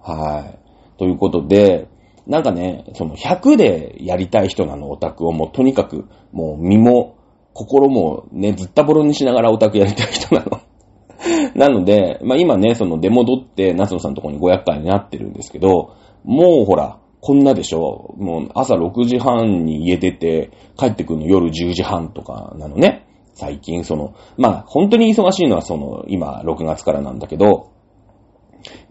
[0.00, 0.98] はい。
[0.98, 1.88] ということで、
[2.26, 7.16] なんかね、その100でやりたい人なの、オタクをもうとにかく、もう身も
[7.52, 10.60] 心もね、ずったぼろにしながらオタクやりたい人なの。
[11.54, 15.94] なので、まあ今ね、その出戻って、夏野さんのとこに500回になってるんですけど、
[16.24, 23.06] もうほら、こんなでしょもう朝6時半に家出て、帰ってくるの夜10時半とかなのね。
[23.42, 27.72] 最近その、まあ本当に忙しいのはその、今6月からなんだけど、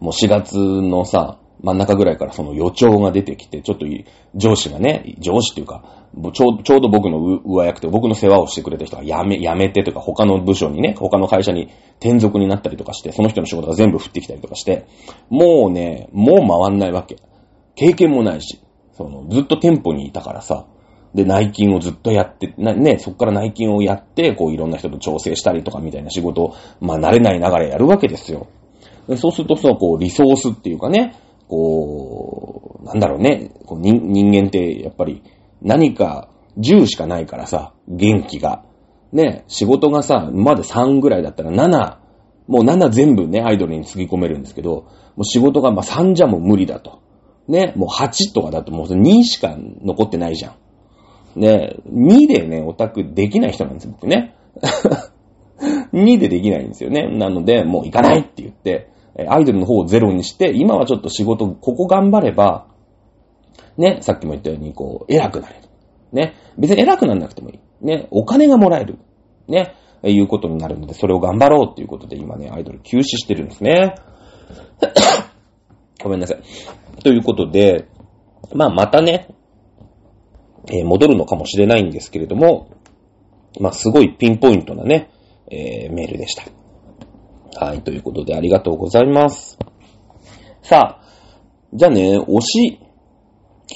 [0.01, 3.85] もう4月のさ、真ん中ぐらいからその予兆が出てきて、ちょっと
[4.35, 5.85] 上司がね、上司っていうか、
[6.33, 14.85] ちょうちょうど僕の上役で僕の世話をしてくれた人が辞め、辞めてとか他の部署にね、他の会社に転属になったりとかして、その人の仕事が全部降ってきたりとかして、
[15.29, 17.15] もうね、もう回んないわけ。
[17.75, 18.59] 経験もないし、
[18.97, 20.65] その、ずっと店舗にいたからさ、
[21.13, 28.47] で、内勤をずっとやって、ね、そっから内勤をやって、こういろんな人と調整したりとかみたいな仕事を、まあ慣れないながらやるわけですよ。
[29.17, 31.15] そうするとさ、こう、リソースっていうかね、
[31.47, 35.21] こう、なんだろうね、こう人人間ってやっぱり
[35.61, 38.63] 何か10しかないからさ、元気が。
[39.11, 41.97] ね、仕事がさ、まだ3ぐらいだったら7、
[42.47, 47.01] もう7全部ね、アイドルにつぎ込めるんですけど、もう仕事がまあ3じゃもう無理だと。
[47.47, 50.55] ね、もう8とかだともう2しか残ってないじゃん。
[51.35, 54.35] ね、2でね、オタクできない人なんですよ、僕ね。
[55.93, 57.07] 2でできないんですよね。
[57.07, 58.89] なので、もう行かないって言って、
[59.27, 62.67] アイドルの方をゼロにして、今はちょっと仕事、ここ頑張れば、
[63.77, 65.61] ね、さっきも言ったように、こう、偉くなれる。
[66.11, 67.59] ね、別に偉くならなくてもいい。
[67.85, 68.97] ね、お金がもらえる。
[69.47, 73.95] ね、いうことになるので、それを頑張ろうっていうことで、今ね、アイドル休止してるんですね。
[76.03, 76.41] ごめんなさい。
[77.03, 77.87] ということで、
[78.53, 79.27] まあ、またね、
[80.67, 82.69] えー、戻るのかもしれないんですけれども、
[83.59, 85.09] まあ、すごいピンポイントなね、
[85.49, 86.43] えー、メールでした。
[87.65, 89.57] はい、ということでありがとうございます。
[90.61, 91.05] さあ、
[91.73, 92.79] じゃあね、推し、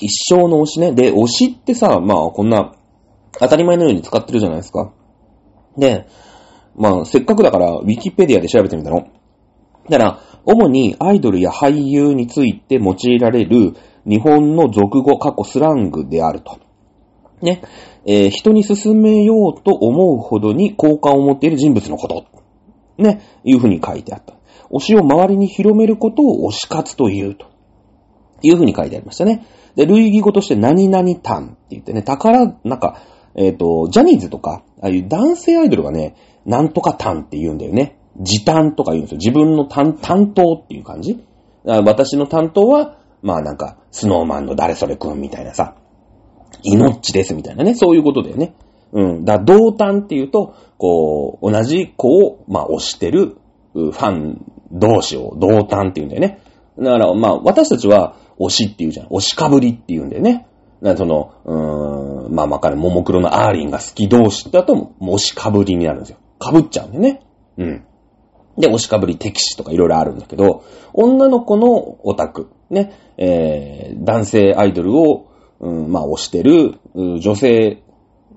[0.02, 0.94] 一生の推しね。
[0.94, 2.74] で、推しってさ、まあ、こんな、
[3.40, 4.94] 当たり前のように使ってるじゃないですか。
[5.78, 6.08] で、
[6.76, 9.08] まあ、せっかくだから、ウィキペディアで調べてみたの。
[9.90, 13.74] だから、主にアイドルや俳優について用いられる
[14.06, 16.65] 日本の俗語、過去スラングであると。
[17.46, 17.62] ね。
[18.06, 22.26] えー、人に進めようと思うほどに好感を持っている人物のこと。
[22.98, 23.22] ね。
[23.44, 24.36] いうふうに書いてあった。
[24.72, 27.48] 推しを周りに広めることを推し活というと。
[28.42, 29.46] いうふうに書いてありましたね。
[29.76, 33.02] で、類義語として何々単って言ってね、宝、なんか、
[33.36, 37.98] えっ、ー、と、ジャニーズとか、ああいう男性アイドルがね、なんとか単って言うんだよね。
[38.22, 39.18] 時短とか言うんですよ。
[39.18, 39.98] 自分の担
[40.34, 41.22] 当っていう感じ
[41.66, 45.76] 私の担当は、まあなんか、スノーマンの誰それくんみたいなさ、
[46.66, 48.56] 命ですみたいなね、そういうことだよね。
[48.92, 49.26] うん。
[49.26, 53.38] だ同担っていうと、こう、同じ子を、まあ推してる
[53.74, 56.42] ファン同士を同担って言うんだよね。
[56.78, 59.08] だから、まあ私たちは推しって言うじゃん。
[59.08, 60.48] 推しかぶりって言うんだよね。
[60.82, 66.18] だその、うーん、まあまあ彼、ももクロのアーリンが好き同士だと、推しかぶりになるんですよ。
[66.40, 67.22] かぶっちゃうんだよね。
[67.58, 67.86] うん。
[68.58, 75.28] で、押しかぶり敵視とかいろいろあるんだけど、女の子のオタク、ね、えー、男性アイドルを、
[75.60, 77.82] うん、まあ、推してる、女性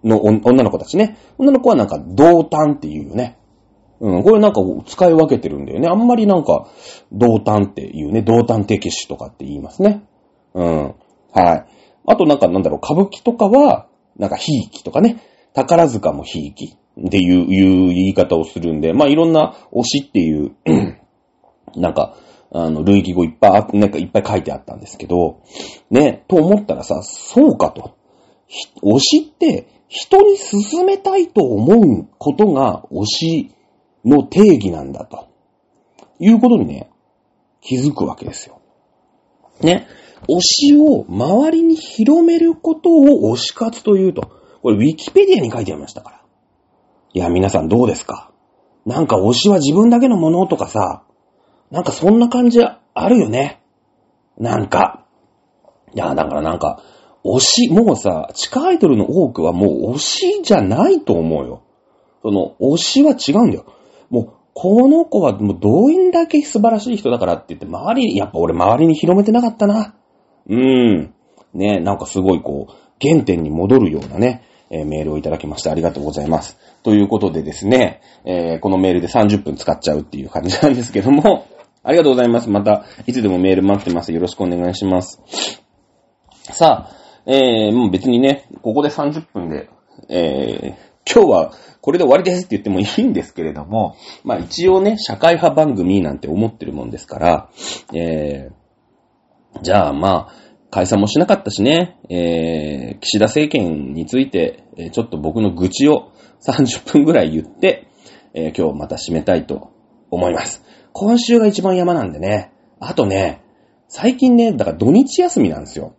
[0.04, 1.18] の女の子たちね。
[1.38, 3.38] 女の子はなんか、同担っていうよね。
[4.00, 5.88] うん、これなんか使い分けてるんだよね。
[5.88, 6.68] あんまりなんか、
[7.12, 10.04] 同担っていうね、同担敵視とかって言いますね。
[10.54, 10.94] うん。
[11.32, 11.66] はい。
[12.06, 15.22] あとなんかなんだろう、歌舞伎とかは、なんか、ひいきとかね。
[15.52, 16.76] 宝塚もひいき。
[17.06, 20.52] っていう、いう言い方をするんで、まあ、いろんな推しっていう
[21.76, 22.16] なんか、
[22.50, 25.42] あの、類義語いっぱい、なんかいっぱい書いてあったんですけど、
[25.90, 27.96] ね、と思ったらさ、そうかと。
[28.82, 33.54] 推しって、人に進めたいと思うことが推し
[34.04, 35.28] の定義なんだと。
[36.18, 36.90] いうことにね、
[37.60, 38.60] 気づくわけですよ。
[39.62, 39.86] ね。
[40.28, 44.30] 推しを周りに広めることを推し活というと。
[44.62, 46.22] これウィキペディアに書いてありましたから。
[47.14, 48.32] いや、皆さんどうですか？
[48.84, 51.04] なんか推しは自分だけのものとかさ、
[51.70, 53.60] なんかそんな感じあるよね。
[54.38, 55.04] なんか。
[55.94, 56.82] いや、だからなんか、
[57.24, 61.62] 推し、もうさ、地下アイドルの多くはもう推しじゃないと思うよ。
[62.22, 63.64] その、推しは違うんだよ。
[64.10, 69.94] もう、この子はもうどうだけ素晴らしい人だからって言って、周り、やっぱ俺周りに広めてなかったな。
[70.48, 71.14] うーん。
[71.54, 76.58] ね、なんかすごいこう、原点に戻るようなね、えー、メールをいただきましてありがとうございます。
[76.82, 81.46] ということでですね、えー、このメールで30分使っちゃうっていう感じなんですけども、
[81.82, 82.50] ありがとうございます。
[82.50, 84.12] また、いつでもメール待ってます。
[84.12, 85.22] よろしくお願いします。
[86.52, 89.68] さあ、えー、もう別にね、ここで30分で、
[90.08, 97.50] えー、今日はこれで終わりですって言ってもいいんですけれども、まあ一応ね、社会派番組なんて思ってるもんですから、
[97.94, 100.32] えー、じゃあまあ、
[100.70, 106.12] 解散もしなかったしね、えー、岸田政権について、え、ちょっと僕の愚痴を
[106.46, 107.88] 30分ぐらい言って、
[108.34, 109.72] えー、今日また締めたいと
[110.10, 110.64] 思います。
[111.00, 112.52] 今週が一番山なんでね。
[112.80, 113.40] あとね、
[113.86, 115.94] 最近ね、だから土日休みなんですよ。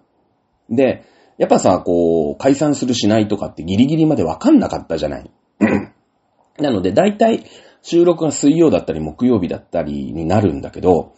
[0.69, 1.05] で、
[1.37, 5.31] やっぱさ、こう、解散するしないとかってギリギリまでわかんなかったじゃない。
[6.59, 7.45] なので、だいたい
[7.81, 11.13] 収録が水曜だったり木曜日だったりになるんだけど、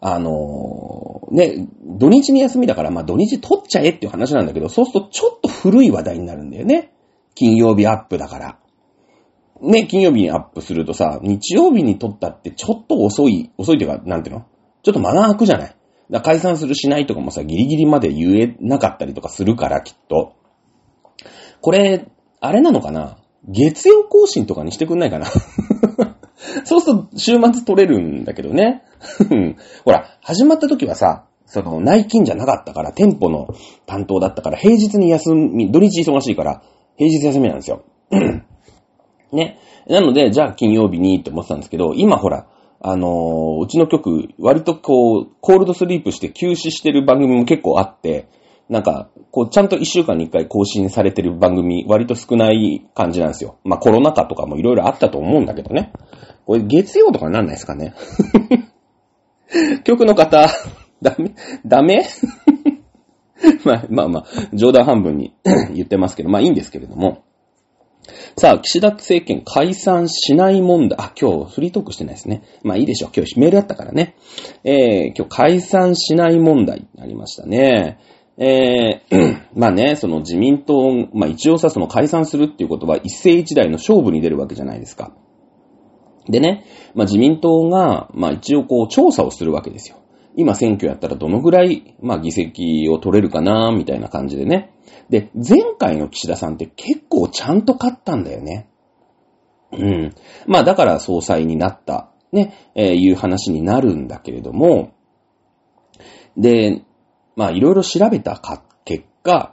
[0.00, 6.92] あのー、ね、土日に休みだから、まあ土日取っちゃえっていう話なんだけど、そうするとちょっと古い話題になるんだよね。
[7.36, 8.58] 金曜日アップだから。
[9.60, 14.46] ね、金曜日にアップするとさ、日曜日に撮ったってちょっと遅い、遅いっていうか、なんていうの？
[14.82, 15.76] ちょっと間が空くじゃない？
[16.10, 20.34] だ解散するしないとかもさ、ギリギリまで言えなかったりとかするから、きっと。
[21.60, 22.06] これ、
[22.40, 23.18] あれなのかな？
[23.48, 25.26] 月曜更新とかにしてくんないかな？
[26.64, 28.82] そうすると週末取れるんだけどね。
[29.84, 33.48] ほら、始まった時はさ、その内勤じゃなかったから、店舗の
[33.86, 36.62] 担当だったから、平日に休み、土日忙しいから、
[36.96, 37.84] 平日休みなんですよ。
[39.32, 39.58] ね。
[39.88, 42.46] なので、じゃあ金曜日にって思ってたんですけど、今ほら、
[42.80, 48.28] あのー、うちの曲、割とこう、コールドスリープして休止してる番組も結構あって、
[48.68, 53.58] なんか、こう、ちゃんと一週間に一回更新されてる番組、割と少ない感じなんですよ。
[53.64, 55.92] まあ、コロナ禍とかもいろいろあったと思うんだけどね。
[56.46, 57.94] これ、月曜とかなんないですかね。
[59.84, 60.48] 曲の方、
[61.02, 61.34] ダ メ
[61.64, 62.04] ダメ？
[63.64, 65.34] まあまあまあ、冗談半分に
[65.74, 67.22] 言ってますけど、まあいいんですけれども。
[68.36, 70.98] さあ、岸田政権解散しない問題。
[71.00, 72.42] あ、今日フリートークしてないですね。
[72.62, 73.10] まあいいでしょう。
[73.14, 74.16] 今日メールあったからね。
[74.64, 77.98] えー、今日解散しない問題ありましたね。
[78.38, 85.12] えー、 まあね、その自民党、まあ一応さ、その解散するっていうことは一世一代の勝負に出るわけじゃないですか。
[86.28, 89.96] でね、まあ自民党が、まあ一応こう調査をするわけですよ。
[90.36, 94.75] 今選挙やったらどのぐらい、まあ議席を取れるかな、みたいな感じでね。
[95.10, 98.68] で、前回の岸田さんって結構ちゃんと勝ったんだよね。
[99.72, 100.14] うん。
[100.46, 104.92] まあだから総裁になった、ね、えー、いう話になるんだけれども、
[106.36, 106.82] で、
[107.36, 108.40] まあいろいろ調べた
[108.84, 109.52] 結果、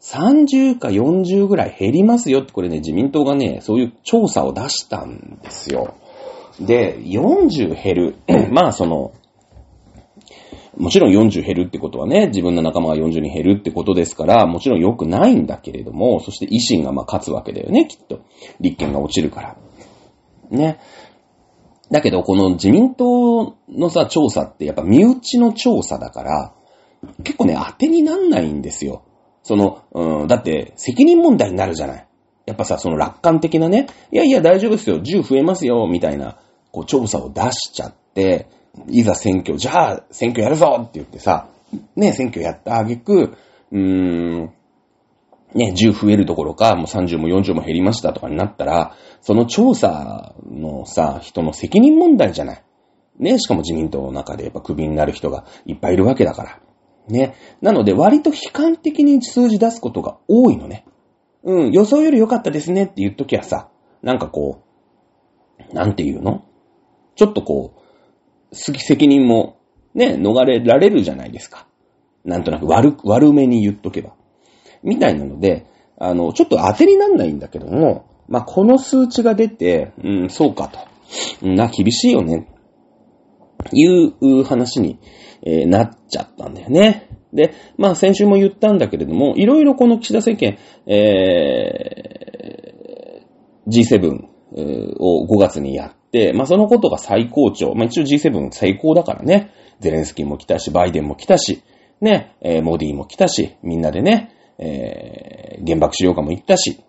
[0.00, 5.96] 30か40ぐらい減りますよって、これね、自民党がね、そういう調査を出したんですよ。
[6.60, 8.16] で、40減る。
[8.50, 9.12] まあその、
[10.78, 18.20] もちろん40減るってことはね、自分の仲間が40に減るってことですから、もちろん良くないんだけれども、そして維新がまあ勝つわけだよね、きっと。
[18.60, 19.56] 立憲が落ちるから。
[20.50, 20.78] ね。
[21.90, 26.52] だけど、この自民党のさ、調査ってやっぱ身内の調査だから、
[27.24, 29.02] 結構ね、当てになんないんですよ。
[29.42, 32.06] その、うん、だって責任問題になるじゃない。
[32.46, 36.38] やっぱさ、その楽観的なね、いやいや大丈夫ですよ、10増えますよ、みたいな、
[36.70, 38.48] こう調査を出しちゃって、
[38.88, 41.48] いざ選挙、じゃあ選挙やるぞって言ってさ、
[41.96, 43.36] ね、選挙やったあげく、
[43.72, 44.52] うーん、
[45.54, 52.62] ね、10増えるどころか、もう30も40も減りましたとかになったら、その調査のさ、人の責任問題じゃない。
[53.18, 56.60] ね、しかも自民党の中でやっぱクビになる人がいっぱいいるわけだから。
[57.08, 57.34] ね。
[57.60, 60.84] なので割と悲観的に数字出すことが多いのね。
[61.42, 63.70] うん、予想より良かったですねって言っときゃさ、
[64.02, 64.62] なんかこ
[65.70, 66.44] う、なんて言うの？
[67.16, 67.80] ちょっとこう、
[68.52, 69.58] 責任も
[69.94, 71.66] ね、逃れられるじゃないですか。
[72.24, 74.14] なんとなく悪、悪めに言っとけば。
[74.82, 75.66] みたいなので、
[75.98, 80.78] あの、ちょっと当てになんないんだけども、まあ、この数値が出て、うん、そうかと。
[81.46, 82.48] な、厳しいよね。
[83.72, 84.98] いう話に、
[85.42, 87.08] えー、なっちゃったんだよね。
[87.32, 94.26] で、まあ先週も言ったんだけれども、いろいろこの岸田政権、えー、G7
[94.98, 95.92] を5月にやっ、
[96.34, 97.74] まあそのことが最高潮。
[97.74, 99.52] まあ一応 G7 最高だからね。
[99.80, 101.62] ゼレンスキーも来たし、バイデンも来たし、
[102.00, 106.82] ね、えー、モディも来たし、みんなでね、えー、原爆資料館も行ったし、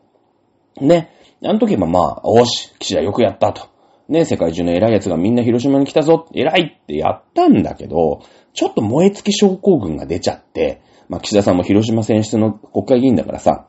[0.82, 1.12] ね、
[1.44, 3.70] あの時はまあ、おし、岸田よくやったと。
[4.08, 13.68] ね、世界中の偉い奴がみんな広島に来たぞ、偉いってやったんだけど、ちょっと燃え尽き症候群が出ちゃって、まあ、岸田さんも広島選出の国会議員だからさ、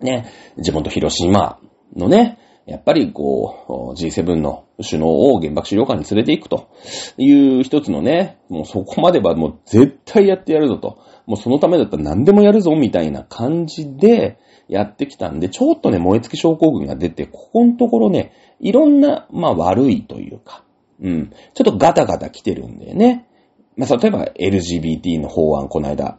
[0.00, 1.58] ね、地元広島
[1.96, 2.38] のね、
[2.68, 6.68] やっぱりこう、G7 の首脳を原爆資料館に連れて行くと
[7.16, 10.98] いう一つのね、もうそこまではもう絶対やってやるぞと。
[11.26, 14.38] もうそのためだったら何でもやるぞみたいな感じで
[14.68, 20.62] やってきたんで、ちょっとね、燃え尽き症候群が出て、ここのところね、いろんな、まあ悪いというか、
[21.00, 23.26] うん、ちょっとガタガタ来てるんでね。
[23.76, 26.18] まあ例えば LGBT の法案この間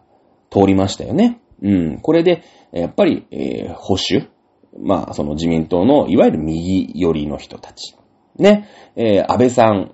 [0.49, 1.41] 通りましたよね。
[1.61, 2.41] うん、これで、
[2.71, 4.29] やっぱり、えー、保守
[4.77, 7.95] まあ、その自民党の、いわゆる右寄りの人たち。
[8.37, 9.91] ね、えー、安倍さん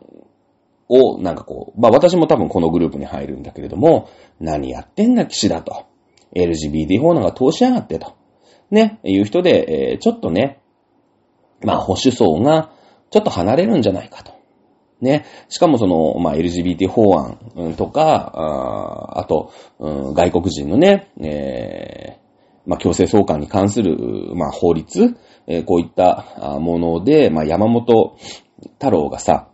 [0.90, 4.10] を、なんかこう、まあ私も多分このグループに入るんだけれども、
[4.40, 5.86] 何やってんだ岸だと。
[6.36, 8.16] LGBT 法なんか通しやがってと。
[8.70, 10.60] ね、いう人で、えー、ちょっとね、
[11.64, 12.72] まあ保守層が
[13.10, 14.34] ちょっと離れるんじゃないかと。
[15.02, 15.26] ね。
[15.50, 22.20] しかもその、まあ、LGBT 法案とか、ああと、うん、外国人のね、え、
[22.66, 23.98] まあ、強制送還に関する、
[24.36, 25.16] まあ、法律、
[25.48, 28.18] えー、こういったもので、まあ、山本
[28.80, 29.50] 太郎がさ、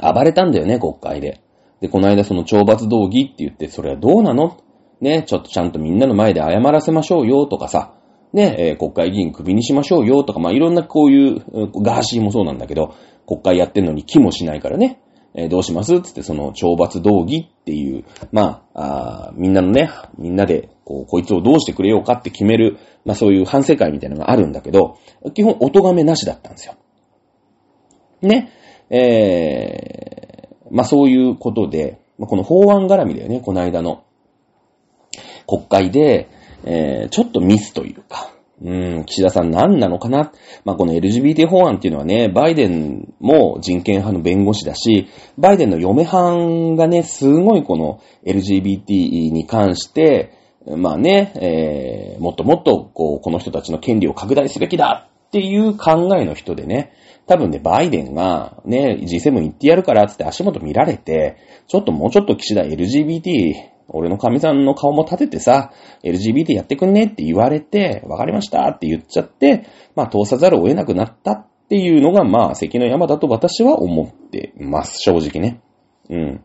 [0.00, 1.42] 暴れたんだよね、国会で。
[1.80, 4.58] で、この間その懲罰道義って言って、それはどうなの？
[5.00, 7.94] ね、ちょっとちゃんとみんなの前で謝らせましょうよとかさ、
[8.32, 11.42] ね、えー、国会議員首にしましょうよとか、まあ、いろんなこういう、
[11.82, 12.94] ガーシーもそうなんだけど、
[13.26, 15.02] 国会やってんのに気もしないからね、
[15.34, 16.00] えー、どうします？
[16.02, 24.98] つってその懲罰道義っていう、まあ、あみんなのね、みんなで、こう、こいつをどうしてくれようかって決める、まあそういう反省会みたいなのがあるんだけど、
[25.34, 26.74] 基本、音がめなしだったんですよ。
[28.20, 28.52] ね。
[28.90, 34.04] えー、まあそういうことで、まあ、この法案絡みだよね、この間の。
[35.46, 36.28] 国会で、
[36.64, 38.31] えー、ちょっとミスというか、
[38.64, 40.32] うん、岸田さん何なのかな？
[40.64, 51.32] まあ、この LGBT 法案っていうのはね、バイデンも人権派の弁護士だし、バイデンの嫁はんがね、すごいこの LGBT に関して、まあね、
[52.14, 56.92] えー、もっともっと、こう、この人たちの権利を拡大すべきだっていう考えの人でね、
[57.26, 61.36] 多分ね、バイデンがね、G7 行ってやるからって足元見られて、
[61.66, 65.72] ちょっともうちょっと岸田 LGBT 俺の神さんの顔も立ててさ、
[66.02, 75.60] LGBT やってくんねって言われて、わかりましたって言っちゃって、まあ通さざるを得なくなったっていうのが、まあ関の山だと私は思ってます、正直ね。
[76.08, 76.44] うん。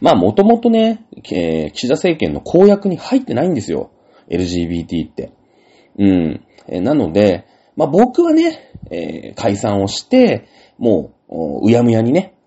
[0.00, 3.90] まあもともとね、えー、岸田政権の公約に入ってないんですよ。
[4.30, 5.32] LGBT って。
[5.98, 6.44] うん。
[6.68, 10.48] えー、なので、まあ僕はね、えー、解散をして、
[10.78, 12.37] もう、うやむやにね、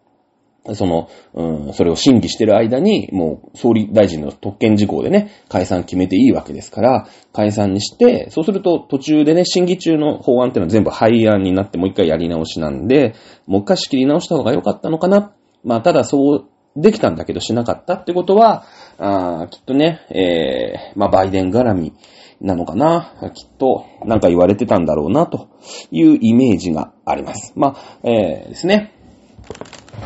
[0.73, 13.15] その、うん、それを審議してる間に、もう総理大臣の特権事項でね、解散決めていいわけですから、解散にして、そうすると途中でね、審議中の法案っていうのは全部廃案になってもう一回やり直しなんで、
[13.47, 15.33] もう一回仕切り直した方が良かったのかな。
[15.63, 16.45] まあ、ただそう
[16.75, 18.65] できたんだけどしなかったってことは、
[18.99, 21.93] あきっとね、えー、まあ、バイデン絡み
[22.39, 23.31] なのかな。
[23.33, 25.49] きっと、なんか言われてたんだろうな、と
[25.91, 27.53] いうイメージがあります。
[27.55, 28.93] まあ、えー、ですね。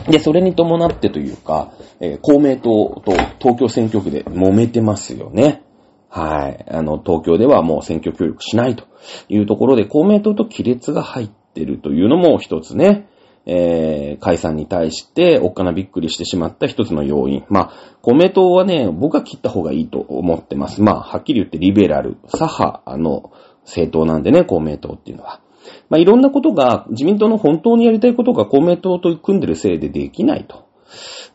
[0.09, 5.63] で、それに伴ってというか、えー、公明党と東京選挙区で揉めてますよね。
[6.09, 6.65] はい。
[6.69, 8.86] あの、東京ではもう選挙協力しないと
[9.27, 13.07] いうところで、公明党と亀裂が入ってるというのも一つね、
[13.45, 17.43] えー、解散に対しておっかなびっくりしてしまった一つの要因。
[17.49, 20.81] まあ、公明党はね、僕は切った方がいいと思ってます。
[20.81, 23.31] まあ、はっきり言ってリベラル、左派の
[23.63, 25.41] 政党なんでね、公明党っていうのは。
[25.89, 30.66] まあ、いろんなことが、自民党の本当にやりたいことが公明党と組んでるせいでできないと。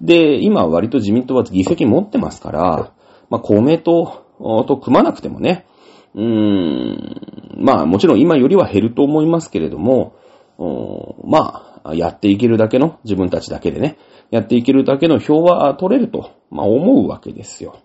[0.01, 2.93] で、今割と自民党は議席持ってますから、
[3.29, 4.25] まあ、公明党
[4.67, 5.67] と組まなくてもね、
[6.15, 7.21] うーん、
[7.57, 10.15] まあもちろん今よりは減ると思いますけれども、
[11.25, 13.97] まあ、やっていけるだけの、自分たちだけでね、
[14.31, 17.79] やっていけるだけの票は取れると、まあ思うわけですよ。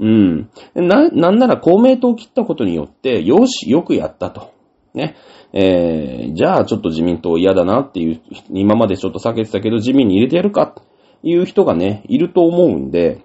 [0.00, 0.50] うん。
[0.74, 4.50] な、なんなら公明党を切ったことによって、よし、よくやったと。
[4.94, 5.16] ね。
[5.52, 8.20] えー、じゃあちょっと自民党嫌だなっていう、
[8.50, 10.82] 今までちょっと避けてたけど自民に入れてやるかって
[11.22, 13.22] いう人がね、いると思うんで、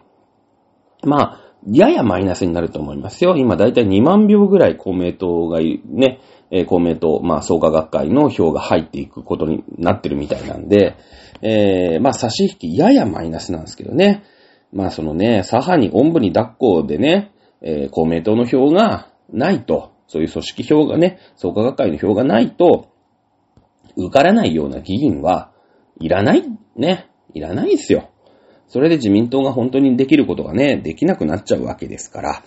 [1.03, 3.36] まあ、ややマイナスになると思いますよ。
[3.38, 6.20] 今だいたい2万票ぐらい公明党がね、
[6.51, 10.95] えー、公明党、まあ、創価学会の票が入っていくことになってるみたいなんで、
[11.41, 14.24] えー、まあ、差し引きややマイナスなんですけどね。
[14.72, 22.89] まあ、そのね、左派に、おんぶに抱っこでね、えー、公明党の票がないと、そういう組織票がね、創価学会の票がないと、
[23.95, 25.51] 受からないような議員は
[25.99, 26.43] いらない
[26.76, 27.10] ね。
[27.34, 28.10] いらないですよ。
[28.68, 32.43] それで自民党が本当にできることがね、できなくなっちゃうわけですから、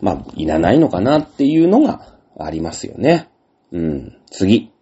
[0.00, 3.28] まあ、いらないのかなっていうのがありますよね。
[3.72, 4.18] うん。
[4.30, 4.72] 次。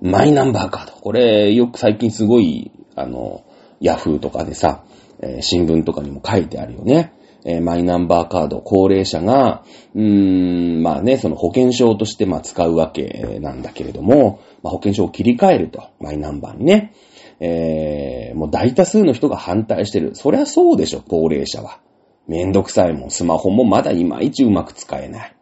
[0.00, 0.92] マイナンバーカード。
[0.92, 3.44] これ、よく最近すごい、あの、
[3.80, 4.84] ヤフーとかでさ、
[5.20, 7.12] えー、新聞とかにも書いてあるよね。
[7.50, 16.92] えー、マイナンバーカード、高齢者が、うーん、まあね、その保険証としてまあ使うわけなんだけれども、まあ、保険証を切り替えると、マイナンバーにね。
[17.40, 20.14] えー、もう大多数の人が反対してる。
[20.14, 21.80] そりゃそうでしょ、高齢者は。
[22.26, 25.34] めんどくさいもん、スマホもまだいまいちうまく使えない。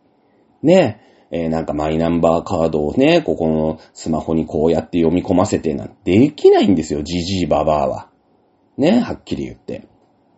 [0.62, 1.00] ね
[1.32, 8.08] えー、なんかマイナンバーカードをね、ここのスマホにこうやって読み込ませてなんてできないんですよ、じじいばばあは。
[8.78, 9.88] ね、はっきり言って。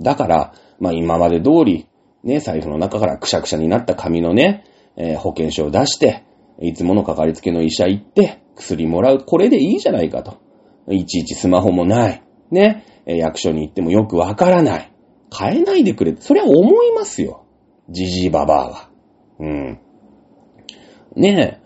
[0.00, 1.86] だから、まあ今まで通り、
[2.24, 4.64] ね、財布の中からくしゃくしゃになった紙のね、
[4.96, 6.24] えー、保険証を出して、
[6.60, 9.24] いつものかかりつけの医者行って、薬もらう。
[9.24, 10.38] これでいいじゃないかと。
[10.90, 12.22] いちいちスマホもない。
[12.50, 14.92] ね、え役所に行ってもよくわからない。
[15.36, 16.16] 変えないでくれ。
[16.18, 17.44] そりゃ思いますよ。
[17.88, 18.90] じじいばばあは。
[19.38, 19.80] うん。
[21.14, 21.60] ね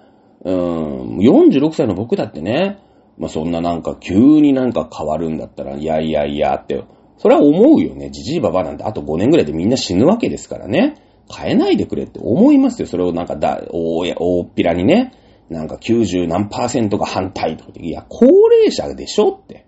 [0.45, 2.79] え、うん、46歳の僕だってね、
[3.19, 6.85] まあ、そんななんか急になんか変わるんだったら、いやいやいやって、
[7.23, 8.11] それは思うよね。
[8.11, 10.97] じじいばばなんてあと5年ぐらいでみんな死ぬわけですからね。
[11.33, 12.89] 変えないでくれって思いますよ。
[12.89, 15.13] それをなんかだ、大、大っぴらにね、
[15.49, 19.67] なんか90何パーセントが反対とかいや、高齢者でしょって。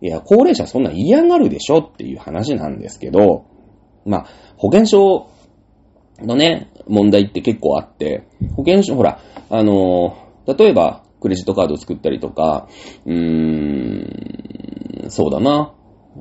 [0.00, 3.44] いや、高齢者そんな嫌がるでしょっていう話なんですけど、
[4.06, 4.26] まあ、
[4.56, 5.28] 保険証
[6.22, 8.26] のね、問題って結構あって、
[8.56, 9.20] 保険証、ほら、
[9.50, 12.66] あのー、例えば、クレジットカードを作ったりとか、
[13.04, 15.74] うーん、そうだな。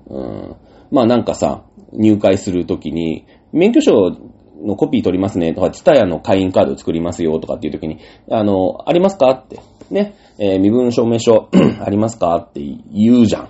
[0.06, 0.56] うん、
[0.91, 4.18] まあなんかさ、入会するときに、免許証
[4.62, 11.50] のコピー取りますねとか、ツタヤの会員カード作りますよとかっていうときに、あの、ありますかって、ね、えー、身分証明書
[11.84, 13.50] ありますかって言うじゃん。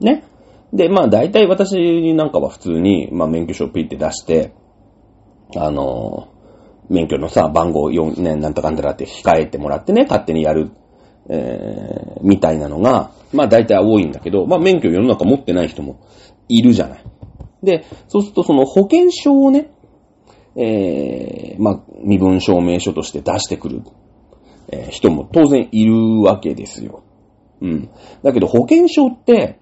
[0.00, 0.24] ね。
[0.72, 4.52] で、まあ大体私なんかは普通に、まあ免許証ピーって出して、
[5.56, 6.28] あの、
[6.90, 10.70] 免許のさ、番号4年なんとかんだらって控えてもらってね、勝手にやる、
[11.28, 16.00] えー、みたいなのが、まあ大体多いんだけど、まあ免許世の中持ってない人も
[16.48, 17.04] いるじゃない。
[17.62, 19.70] で、そうするとその保険証をね、
[20.56, 23.82] えー、まあ身分証明書として出してくる、
[24.72, 27.04] えー、人も当然いるわけですよ。
[27.60, 27.90] うん。
[28.22, 29.60] だけど保険証って、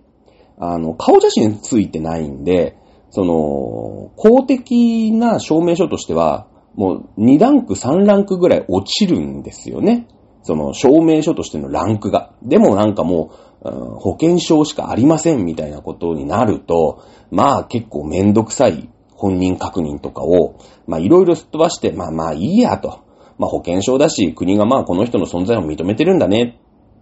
[0.58, 2.76] あの、顔写真ついてないんで、
[3.10, 10.06] その、公的な証明書としては、もう2ランク3ランクぐらい落ちるんですよね。
[10.47, 12.30] その証明書としてのランクが。
[12.40, 13.32] でもなんかも
[13.62, 13.68] う、
[13.99, 23.01] 保険証しかありませんみたいなことになると、まあ結構めんどくさい本人確認とかを、まあいろいろすっ飛ばして、まあまあいいやと。
[23.38, 26.61] まあ保険証だし、国がまあこの人の存在を認めてるんだね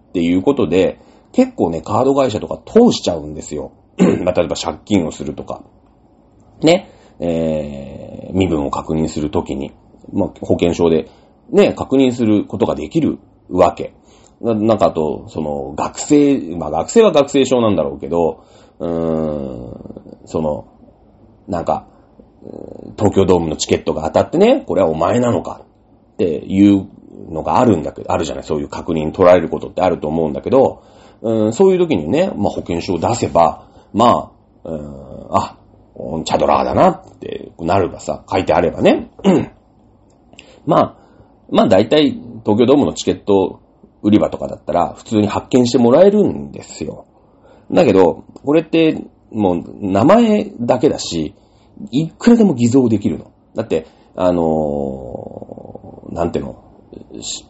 [0.09, 0.99] っていうことで、
[1.32, 3.72] 結構ね、カード会社とか通しちゃうんですよ。
[4.24, 5.62] まあ例えば借金をするとか。
[6.62, 6.88] ね。
[7.20, 9.72] えー、身分を確認するときに、
[10.12, 11.09] まあ、保険証で、
[11.51, 13.18] ね、確認することができる
[13.49, 13.95] わけ。
[14.40, 18.45] ななんかあと、その、学生、まあ、学生は学生証なんだろうけど、
[18.78, 20.68] うーん、その、
[21.49, 21.86] なんか、
[22.99, 25.62] 東京ドームのチケットが当たってね、これはお前なのか
[26.14, 26.88] っていう
[27.30, 30.82] のがあるんだけど、あるじゃない、そういう確認取られることってあると思うんだけど、
[31.22, 34.32] うん、そういう時にね、まあ、保険証を出せば、ま
[34.64, 35.59] あ、うん、あ、
[36.24, 39.11] チャドラーだなってなるがさ、書いてあればね。
[40.66, 40.97] まあ、
[41.51, 43.61] まあ大体東京ドームのチケット
[44.03, 47.07] 売り場とかだったら普通に発見してもらえるんですよ。
[47.70, 51.34] だけど、これってもう名前だけだし、
[51.90, 53.32] いくらでも偽造できるの。
[53.55, 56.62] だって、あのー、なんていうの、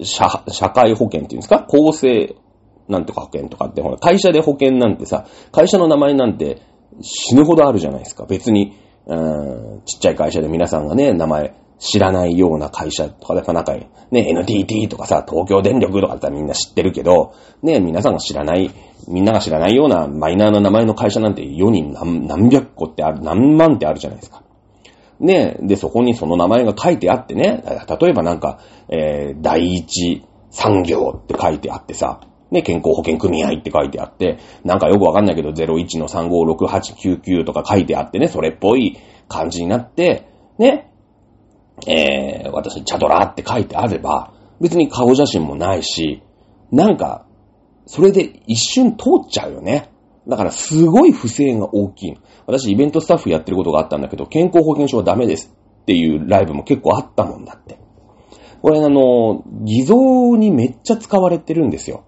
[0.03, 1.65] 社、社会保険っていうんですか？
[1.65, 2.37] 公正
[2.89, 6.63] なんとか保険とかって、ほら、会社で保険なんてさ、会社の名前なんて
[7.03, 8.25] 死ぬほどあるじゃないですか。
[8.27, 8.77] 別に、
[9.07, 13.89] うん、ちっちゃい会社で皆さんがね、名前知らないような会社とか、やっぱなんか、ね、
[14.29, 18.71] NTT とかさ、東京電力とかだったらみんな知ってるけど、ね、皆さんが知らない、
[19.09, 24.43] みんなが知らないようなマイナーな名前の会社なんて世に何何百個ってある、何万ってあるじゃないですか。
[25.21, 27.63] ね、で、そこにその名前が書いてあってね、
[28.01, 32.21] 例えばなんか、えー、第一産業って書いてあってさ、
[32.51, 38.99] ね、健康保険組合って書いてあって、なんかよくわかんないけど、01の356899とか書いてあってね、それっぽい
[39.29, 40.94] 感じになって、ね、
[41.87, 46.23] えー、私、チャドラーって書いてあれば、別に顔写真もないし、
[46.71, 47.27] なんか、
[47.87, 49.91] それで一瞬通っちゃうよね。
[50.27, 52.15] だからすごい不正が大きい。
[52.47, 57.79] 私イベントスタッフやってることがあったんだけど、健康保険証はダメですっていうライブも結構あったもんだって。
[58.63, 62.05] これあの、偽造にめっちゃ使われてるんですよ。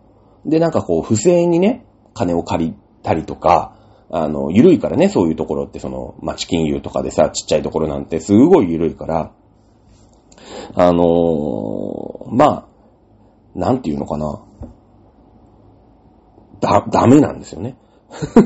[0.46, 3.76] で、なんかこう、不正にね、金を借りたりとか、
[4.10, 9.32] あの、ゆるいからね、そういうところって、その、町金融とかでさ、ちっちゃいところなんてすごいゆるいから、
[10.74, 12.66] あの、まあ、
[13.54, 14.42] なんていうのかな。
[16.60, 17.76] だ、ダメなんですよね。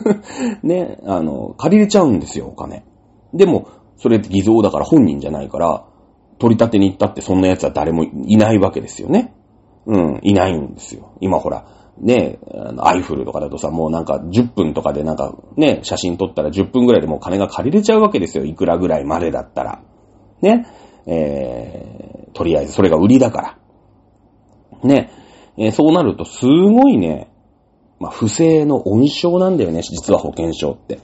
[0.62, 2.84] ね、あの、借りれちゃうんですよ、お金。
[3.34, 5.84] でも、それって偽造だから本人じゃないから、
[6.38, 9.34] 取り立てに行ったってそんな奴は誰もいないわけですよね。
[9.86, 11.12] うん、いないんですよ。
[11.20, 11.66] 今ほら、
[11.98, 18.44] ね、あのアイフルとかだとさ、もうなんか10分とかでなんかね、写真撮ったら10分ぐらいでもう金が借りれちゃうわけですよ。
[18.44, 19.82] いくらぐらいまでだったら。
[20.40, 20.66] ね。
[21.06, 23.58] えー、とりあえずそれが売りだから。
[24.82, 25.10] ね。
[25.56, 27.30] えーそうなるとすごいね、
[27.98, 31.00] まあ、不正の温床なんだよね、実は保険証って。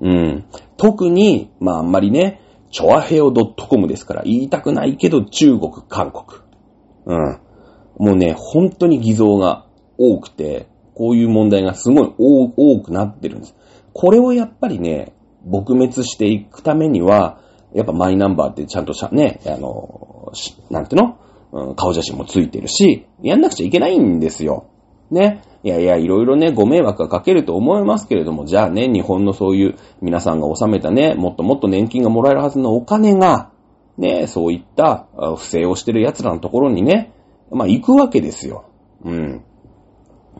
[0.00, 0.44] うん。
[0.76, 2.40] 特に、まああんまりね、
[2.70, 6.40] チョアヘオ .com ですから言いたくないけど中国、韓国。
[7.06, 7.40] うん。
[7.98, 9.66] もうね、本当に偽造が
[9.98, 13.56] 多くて、こういう問題がすごい多くなってるんです。
[13.92, 15.14] これをやっぱりね、
[15.48, 17.40] 撲滅していくためには、
[17.74, 20.32] やっぱマイナンバーってちゃんとしゃね、あの、
[20.70, 21.18] なんていうの、
[21.52, 24.66] うん顔写真もついてるし、やんなくちゃいけないんですよ。
[25.10, 25.42] ね。
[25.62, 33.50] いやいや、いろいろね、ご迷惑がかけると思いますけれども、じゃあね、日本のそういう皆さんが納めたね、もっともっと年金がもらえるはずのお金が、
[33.96, 35.06] ね、そういった
[35.36, 37.12] 不正をしてる奴らのところにね、
[37.50, 38.64] まあ行くわけですよ。
[39.04, 39.44] うん。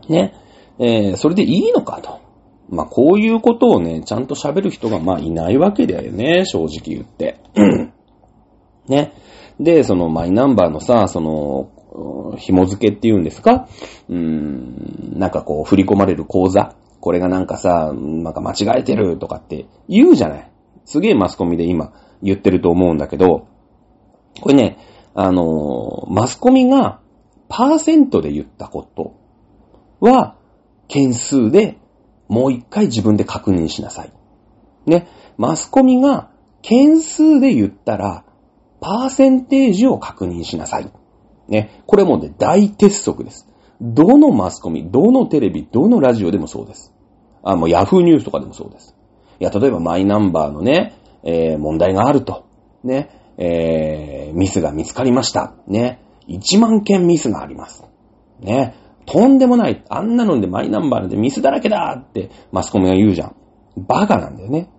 [0.09, 0.35] ね。
[0.79, 2.24] えーそれでいいのかと。
[2.69, 7.41] まあこういうことをね、ちゃんと喋る人がまあいないわけだよね、正直言って。
[8.89, 9.13] ね。
[9.61, 11.71] で、そのマイナンバーのさ、その、
[12.39, 13.69] 紐付けっていうんですか？
[14.09, 16.75] うーん、なんかこう振り込まれる口座？
[17.01, 20.51] これがなんかさ、なんか間違えてるとかって言うじゃない
[20.87, 21.93] すげえマスコミで今
[22.23, 23.47] 言ってると思うんだけど、
[24.41, 24.79] これね、
[25.15, 27.01] あのマスコミが
[27.49, 29.15] パーセントで言ったこと
[30.01, 30.37] は、
[30.89, 31.79] 件数で
[32.29, 34.13] もう一回自分で確認しなさい。
[34.87, 35.09] ね。
[35.37, 36.31] マスコミが
[36.63, 38.25] 件数で言ったら、
[38.81, 40.91] パーセンテージを確認しなさい。
[41.49, 41.83] ね。
[41.87, 43.49] これもね、大鉄則です。
[43.81, 46.93] どのマスコミ、どのテレビ、どのラジオでもそうです。
[47.43, 48.95] あ、もうヤフーニュースとかでもそうです。
[49.41, 52.47] いや、例えばマイナンバーのね、えー問題があると。
[52.83, 53.11] ね。
[53.37, 55.55] えーミスが見つかりました。
[55.67, 56.01] ね。
[56.29, 57.85] 1万件ミスがあります。
[58.41, 58.75] ね。
[59.07, 59.85] とんでもない。
[59.89, 63.37] あんなのでマイナンバーなんでミスだらけだってマスコミが言うじゃん。
[63.77, 64.71] バカなんだよね。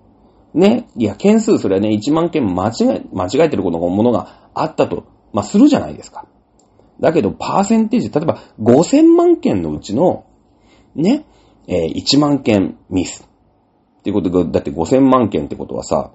[0.54, 0.88] ね。
[0.96, 6.28] いや、件数それはね、1万件間違え、間違えてることのものがあったと、まあ、するじゃないですか。
[7.02, 10.26] だけど、パーセンテージ、例えば5000万件のうちの、
[10.96, 11.26] ね、
[11.68, 13.30] えー1万件ミス。
[14.00, 16.12] っていうことが、だって5000万件ってことはさ、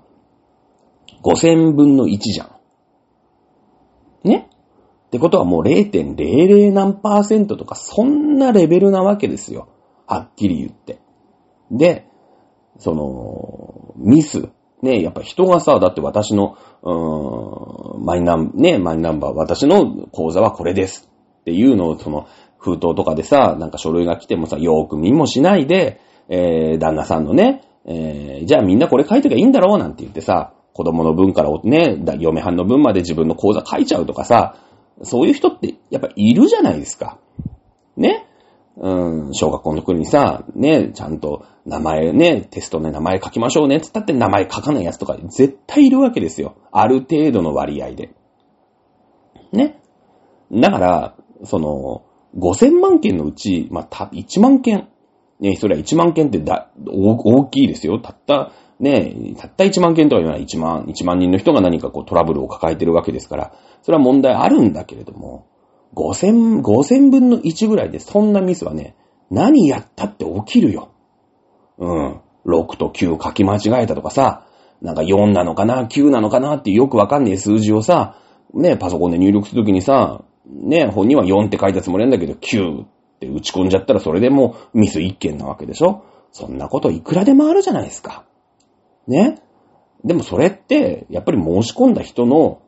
[1.22, 2.50] 5000分の1じゃん。
[4.28, 4.49] ね
[5.10, 9.66] ってことはもう0.00何パーセントとか、そんなレベルなわけですよ。
[10.06, 11.00] はっきり言って。
[11.72, 12.06] で、
[12.78, 14.50] その、ミス。
[14.82, 21.10] ね、やっぱ人がさ、だって私の、うーん、マイナン、ね、マイナンバー、私の口座はこれです。
[21.40, 34.56] っていうのを、その、封筒とかでさ、なんか書類が来てもさ、よーく見もしないで、えー、旦那さんのね、えー、じゃあみんなこれ書いときゃいいんだろうなんて言ってさ、子供の分からね、嫁はんの分まで自分の口座書いちゃうとかさ、
[35.02, 37.18] そういう人ってやっぱいるじゃないですか。
[37.96, 38.26] ね？
[38.76, 46.56] うん、小学校の時にさ、ね、ちゃんと名前ね、テストね、名前書きましょうね、つったって名前書かないやつとか絶対いるわけですよ。
[46.72, 48.14] ある程度の割合で。
[49.52, 49.80] ね？
[50.52, 52.04] だから、その、
[52.36, 54.88] 5000万件のうち、まあ、た、1万件。
[55.40, 57.98] ね、それは1万件ってだ、大大きいですよ。
[57.98, 63.52] たった、ね、たった1万件とは言わない1万、1万人の人が何かこうトラブルを抱えてるわけですから、
[63.82, 65.46] それは問題あるんだけれども、
[65.94, 68.96] 5000、5000分の1ぐらいでそんなミスはね、
[69.30, 70.88] 何やったって起きるよ。
[71.78, 72.20] うん。
[72.46, 74.46] 6と9書き間違えたとかさ、
[74.80, 78.16] なんか4なのかな、9なのかなってよくわかんねえ数字をさ、
[78.54, 82.86] ね、パソコンで入力するときにさ、ね、本人は4って書いたつもりなんだけど、9っ
[83.20, 88.24] て打ち込んじゃったらそれでもうミス1件なわけでしょそんなこといくらでもあるじゃないですか。
[89.10, 89.42] ね。
[90.04, 92.62] でもそれって、やっぱり申し込んだ人の、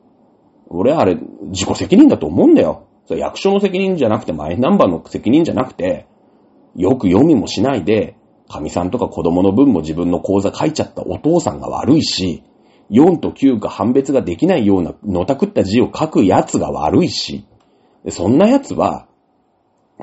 [0.68, 1.16] 俺はあれ、
[1.48, 2.86] 自己責任だと思うんだよ。
[3.06, 6.06] それ役所の責任じゃなくて、マイナンバーの責任じゃなくて、
[6.76, 8.16] よく読みもしないで、
[8.48, 12.42] 神さんとか子供の分も自分の口座書いちゃったお父さんが悪いし、
[12.90, 17.46] 4と9が判別ができないようなのたくった字を書くやつが悪いし、
[18.10, 19.06] そんなやつは、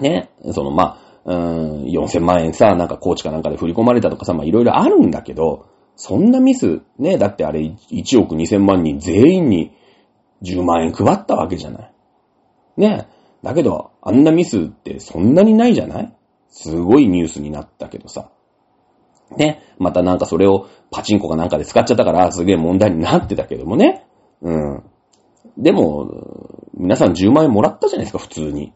[0.01, 5.67] ね、そのまあ、うーん、4000万円さ、なんかコーチかなんかで振り込まれたとかさ、まあいろいろあるんだけど、
[6.01, 9.75] そんなミス、ね、だってあれ1億2000万人全員に
[10.43, 11.93] 10万円配ったわけじゃない。
[12.77, 13.09] ね。
[13.43, 16.13] だけど、あんなミスってそんなにないじゃない？
[16.47, 18.31] すごいニュースになったけどさ。
[19.35, 19.61] ね。
[19.77, 24.05] またなんかそれをパチンコかなんかで使っちゃったからすげえ問題になってたけどもね。
[24.41, 24.83] うん。
[25.57, 26.09] でも、
[26.75, 28.71] 皆さん10万円もらったじゃないですか、普通に。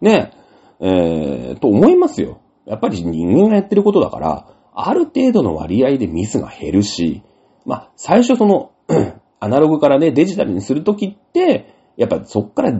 [0.00, 0.32] ね。
[0.80, 2.40] えー、と思いますよ。
[2.66, 7.22] やっぱり人間がやってることだから、ある程度の割合でミスが減るし、
[7.64, 8.72] まあ、最初その、
[9.40, 12.72] アナログからね、デジタルにするときって、やっぱそっから、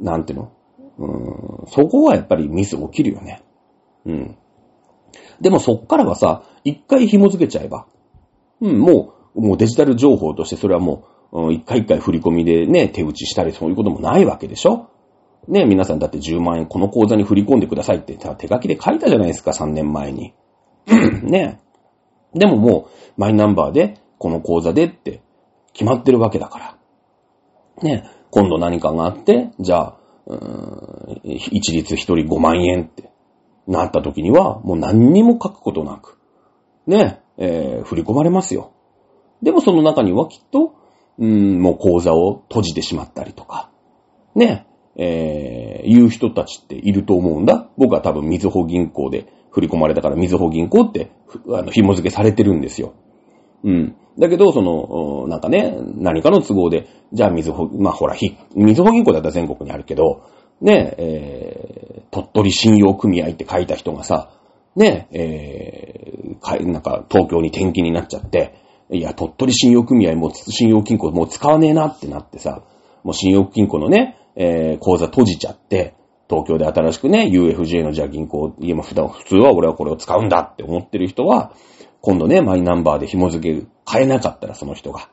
[0.00, 0.52] なんていうの？
[0.98, 3.42] うん、そこはやっぱりミス起きるよね。
[4.06, 4.36] うん。
[5.40, 7.86] でもそっからはさ、一回紐付けちゃえば、
[8.60, 14.90] うん、もう、もうデジタル情報としてそれはもう、一回一回振り込みでね、手打ちしたりそういうこともないわけでしょ？
[15.48, 20.34] ね、皆さんだって10万円この口座に振り込んでくださいって手書きで書いたじゃないですか、3年前に。
[20.86, 21.60] ね。
[22.34, 25.20] でももう、マイナンバーで、この口座でって
[25.72, 26.78] 決まってるわけだから。
[27.82, 28.10] ね。
[28.30, 29.96] 今度何かがあって、じゃあ、
[31.24, 33.10] 一律一人5万円って
[33.66, 36.18] なった時には、もう何にも書くことなく、
[36.86, 38.72] ね、えー、振り込まれますよ。
[39.42, 40.74] でもその中にはきっと、
[41.18, 43.70] うん、もう口座を閉じてしまったりとか、
[44.34, 44.66] ね、
[44.96, 47.68] えー、言う人たちっていると思うんだ。
[47.76, 49.26] 僕は多分、みずほ銀行で
[49.56, 51.10] 振り込まれたから、みずほ銀行って、
[51.48, 52.92] あの、紐付けされてるんですよ。
[53.64, 53.96] うん。
[54.18, 60.24] だけど、その、なんかね、何かの都合で、じゃあ、みずほ、まあ、ほら、ひ、みずほ銀行だったら全国にあるけど、
[60.60, 64.30] ね、えー、鳥取信用組合って書いた人がさ、
[64.76, 68.56] ね、えー、かなんか、東京に転勤になっちゃって、
[68.90, 72.62] いや、鳥取信用組合も、信用金庫もう使わねえなってなってさ、
[73.04, 75.94] もう信用金庫のね、えー、口座閉じちゃって、
[76.28, 81.52] 東京で新しくね、UFJ のじゃあ銀行、家も普段、普通は俺はこれを使うんだって思ってる人は、
[82.00, 85.08] 今度ね、マイナンバーで紐付け、変えなかったらその人が。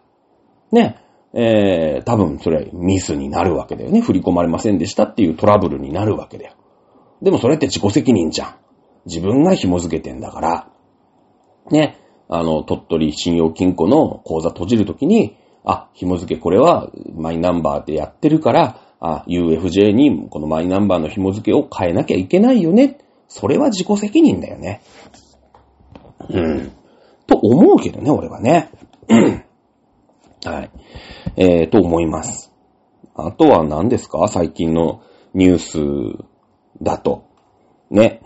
[0.71, 0.97] ね、
[1.33, 4.01] えー、多分それミスになるわけだよね。
[4.01, 6.53] 振り込まれませんでしたっていうトラブルになるわけだよ。
[7.21, 8.55] でもそれって自己責任じゃん。
[9.05, 10.69] 自分が紐付けてんだから。
[11.71, 11.97] ね、
[12.29, 22.99] あの、鳥取信用金庫の口座閉じるときに、あ、紐付けこれはマイナンバーでやってるから、あ、UFJ にこのマイナンバーの紐付けを変えなきゃいけないよね。
[23.27, 24.81] それは自己責任だよね。
[26.29, 26.71] うん。
[27.27, 28.69] と思うけどね、俺はね。
[30.45, 30.71] はい。
[31.35, 32.53] えー、と思います。
[33.15, 34.25] あとは何ですか？
[34.29, 35.01] 最近の
[35.33, 35.57] ニュー
[36.17, 36.25] ス
[36.81, 37.25] だと。
[37.91, 38.21] ね。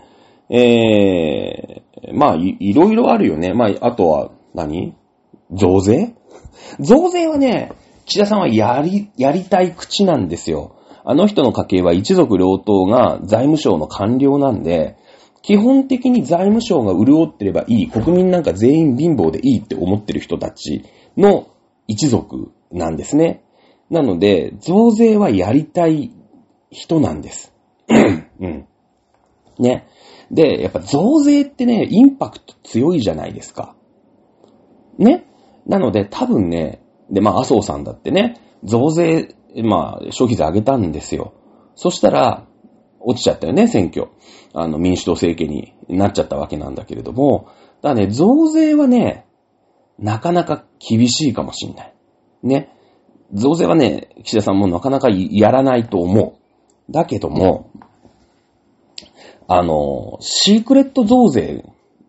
[0.48, 3.52] えー、まあい、いろいろあるよね。
[3.52, 4.94] まあ、あとは何、
[5.50, 6.14] 増税？
[6.78, 7.72] 増税はね、
[8.08, 10.76] 岸田さんはやり、やりたい口なんですよ。
[11.04, 14.96] あの人の家系は一族両党が財務省の官僚なんで、
[15.42, 20.84] 基本的に財務省が潤ってればいい、国民なんか全員貧乏でいいって思ってる人たち
[21.18, 21.48] の
[21.86, 23.44] 一族なんですね。
[23.90, 26.10] なので、増税はやりたい
[26.70, 27.54] 人なんです。
[28.40, 28.66] うん。
[29.58, 29.86] ね。
[30.30, 33.76] で、やっぱ増税ってね、インパクト強いじゃないですか。
[34.96, 35.26] ね。
[35.66, 39.34] なので、多分ね、で、まあ、麻生さんだってね、増税、
[39.64, 41.32] まあ、消費税上げたんですよ。
[41.74, 42.46] そしたら、
[43.00, 44.08] 落ちちゃったよね、選挙。
[44.52, 47.48] あの、民主党政権になっちゃったわけなんだけれども、
[47.82, 49.26] だからね、増税はね、
[49.98, 51.94] なかなか厳しいかもしんない。
[52.42, 52.74] ね。
[53.32, 56.38] 増税はね、岸田さんもなかなかやらないと思
[56.88, 56.92] う。
[56.92, 57.70] だけども、
[59.46, 61.64] あの、シークレット増税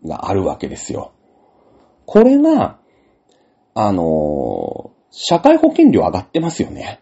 [0.06, 1.12] があるわけですよ。
[2.06, 2.79] これが、
[3.74, 7.02] あの、社会保険料上がってますよね。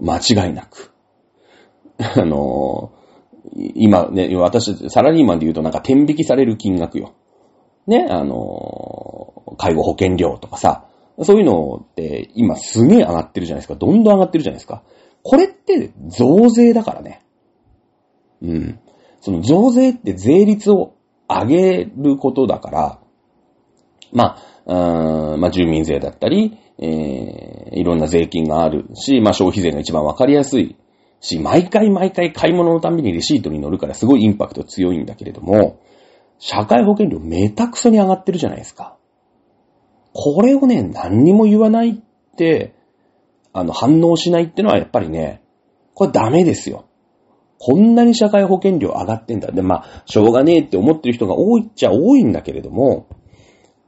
[0.00, 0.92] 間違いなく。
[1.98, 2.92] あの、
[3.54, 7.12] 今ね、私、サラリーマンで言うとなんか天引きされる金額よ。
[7.86, 10.86] ね、あの、介護保険料とかさ、
[11.22, 13.74] そういうのって今すげえ上がってるじゃないですか。
[13.74, 14.82] どんどん上がってるじゃないですか。
[15.22, 17.22] これって増税だからね。
[18.42, 18.80] うん。
[19.20, 20.94] その増税って税率を
[21.28, 22.98] 上げることだから、
[24.12, 24.38] まあ、
[24.74, 30.76] まあ、住民税だったり、えー、いろんな税金があるし、まあ、消費税が一番わかりやすい
[31.20, 35.80] し、毎回毎回買い物のためにレシートに乗るからすごいインパクト強いんだけれども、
[36.38, 38.96] 社会保険料めたくそに上がってるじゃないですか。
[40.12, 41.94] これをね、何にも言わないっ
[42.36, 42.74] て、
[43.52, 45.42] あの、反応しないってのはやっぱりね、
[45.94, 46.86] これダメですよ。
[47.58, 49.52] こんなに社会保険料上がってんだ。
[49.52, 53.06] で、まあ、しょうがねえって思ってる人が多いっちゃ多いんだけれども、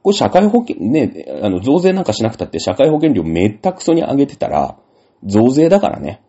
[0.03, 4.77] これ社会保険、ね、あの、増税なんかしなくたって社会保険料めったくそに上げてたら、
[5.23, 6.21] 増税だからね。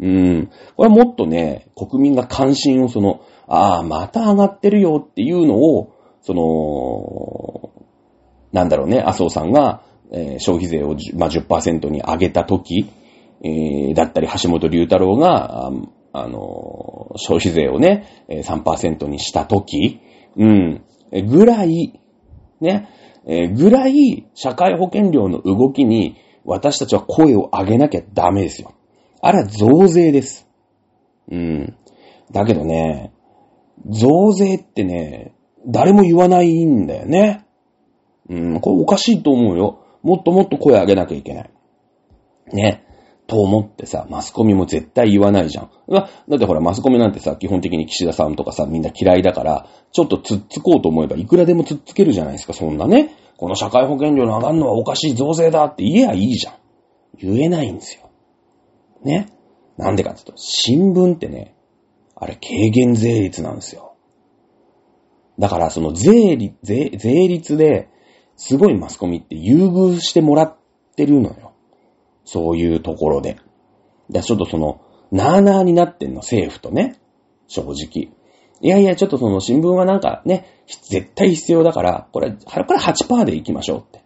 [0.00, 0.50] うん。
[0.76, 7.70] これはもっとね、国民が関心をその、ああ、また上がってるよっていうのを、その、
[8.52, 12.90] なんだろうね、麻生さんが、えー、消費税を、まあ、10%に上げたとき、
[13.42, 15.70] えー、だったり、橋本龍太郎が、
[16.12, 20.00] あ、の、消費税をね、3%にしたとき、
[20.36, 20.82] うん、
[21.28, 22.00] ぐらい、
[22.60, 22.88] ね、
[23.26, 28.72] えー、ぐらい、社会保険料の動きに、私たちは声を上げなきゃダメですよ。
[29.20, 30.48] あれは増税です。
[31.30, 31.76] うん。
[32.30, 33.12] だけどね、
[33.88, 35.34] 増税ってね、
[35.66, 37.44] 誰も言わないんだよね。
[38.28, 39.84] うん、これおかしいと思うよ。
[40.02, 41.50] もっともっと声上げなきゃいけない。
[42.52, 42.85] ね。
[43.26, 45.70] と思ってさ、マスコミも絶対言わないじゃん。
[45.88, 53.14] だってほら、マスコミなんてさ、基本的に岸田さんとかさ、みんな嫌いだから、ちょっとつっつこうと思えばいくらでもつっつけるじゃないですか、そんなね。
[53.36, 56.54] この社会保険料の上がるのはおかしい増税だって言えばいいじゃん。
[57.18, 58.10] 言えないんですよ。
[59.02, 59.28] ね。
[59.76, 61.54] なんでかって言うと、新聞ってね、
[62.14, 63.94] あれ軽減税率なんですよ。
[65.38, 67.90] だからその税率、税、税率で、
[68.36, 70.56] すごいマスコミって優遇してもらっ
[70.96, 71.52] てるのよ。
[72.26, 73.38] そういうところで。
[74.10, 76.98] で、ちょっとその、なーなーになってんの、政府とね。
[77.46, 78.10] 正直。
[78.60, 84.04] いやいや、ちょっとその新聞はなんかね、絶対必要だから、これ、これ8%でいきましょうって。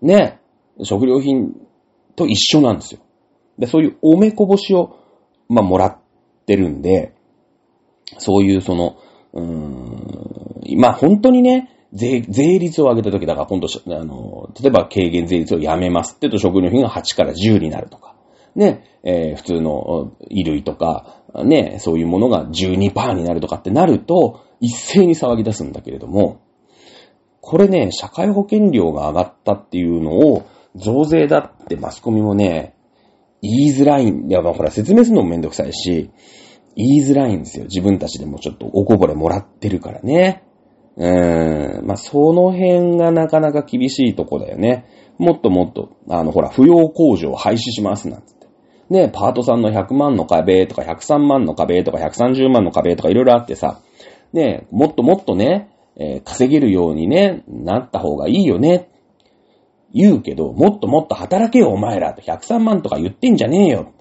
[0.00, 0.40] ね。
[0.82, 1.54] 食料品
[2.16, 3.00] と一緒なんですよ。
[3.58, 4.96] で、そういうおめこぼしを、
[5.48, 5.98] まあ、もらっ
[6.46, 7.14] てるんで、
[8.18, 8.96] そういうその、
[9.34, 18.14] うーん、まあ、本当にね、税、税率を上げた時だから、今度、あの、例えば軽減税率をやめますって言うと食料品が8から10になるとか、
[18.54, 26.40] ね、えー、普通の衣類とか、ね、そういうものが12%になるとかってなると、一斉に騒ぎ出すんだけれども、
[27.40, 32.74] これね、社会保険料が上がったっていうのを、増税だってマスコミもね、
[33.42, 36.10] 言いづらいん、いや、ほら説明するのもめんどくさいし、
[36.76, 37.64] 言いづらいんですよ。
[37.64, 40.44] 自分たちでもちょっとおこぼれもらってるからね。
[40.96, 41.86] うーん。
[41.86, 44.86] まあ、その辺がなかなか厳しいとこだよね。
[45.18, 48.46] もっともっと、あの、ほら、扶養控除を廃止しますなんつって。
[48.90, 53.80] ね、パートさんの100万の壁とか103万の壁とか130万の壁とかいろいろあってさ、
[54.32, 58.88] ね、もっともっとね、えー、稼げるようにね、なった方がいいよね。
[59.94, 63.92] 言うけど、もっともっと働けよお前らって103万とか言ってんじゃねえよ。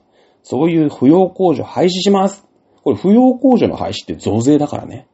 [0.43, 2.45] そういう扶養控除廃止します。
[2.83, 5.07] これ扶養控除の廃止って増税だからね。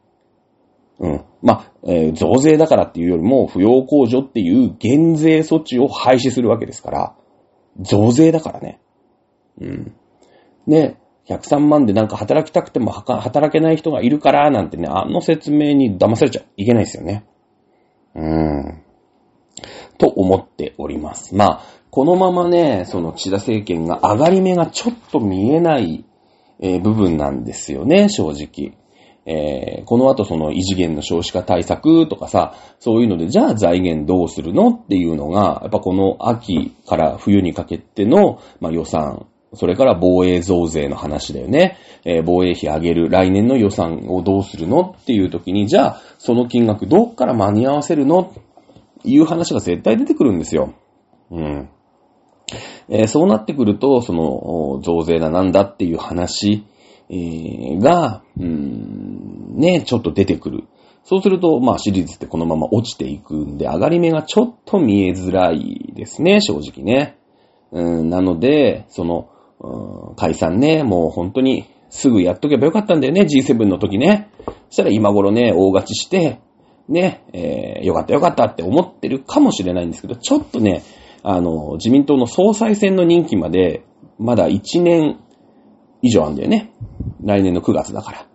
[1.00, 1.24] うん。
[1.42, 7.14] まあ、えー、増税だからっていうよりも、扶養控除っていう減税措置を廃止するわけですから、
[7.80, 8.80] 増税だからね。
[9.60, 9.94] うん。
[10.66, 17.24] ね、103万でなんか働きたくても働けない人がいるから、なんてね、あの説明に騙されちゃいけないですよね。
[18.14, 18.82] うーん。
[19.98, 21.34] と思っております。
[21.34, 26.04] まあ、このままね、その岸田政権が上がり目がちょっと見えない
[26.60, 28.76] えー、部分なんですよね、正直。
[29.30, 41.76] えー、この後その異次元の少子化対策とかさ、そういうので、じゃあ財源どうするのっていうのが、やっぱこの秋から冬にかけての、まあ、予算、それから防衛増税の話だよね。
[42.06, 48.40] えー、防衛費上げる来年の予算をどうするのっていう時に、じゃあその金額どっから間に合わせるのって
[49.04, 50.72] いう話が絶対出てくるんですよ。
[51.30, 51.68] うん。
[52.88, 56.64] えー、そうなってくると、その、増税だなんだっていう話、
[57.10, 60.64] が、うん、ね、ちょっと出てくる。
[61.04, 67.16] そうすると、まあ、シリーズってこのまま落ちていくんで、上がり目がちょっと見えづらいですね、正直ね。
[67.72, 69.30] うん、なので、その、
[70.16, 74.28] 解散ね、もう本当にすぐやっとけばよかったんだよね、G7 の時ね。
[74.46, 76.40] そしたら今頃ね、大勝ちして、
[76.88, 80.82] ね、えー、よかったよかったって思ってるかもしれないんですけど、ちょっとね、
[81.22, 83.82] あの、自民党の総裁選の任期まで、
[84.18, 85.18] まだ1年
[86.02, 86.72] 以上あんだよね。
[87.22, 88.26] 来年の9月だから。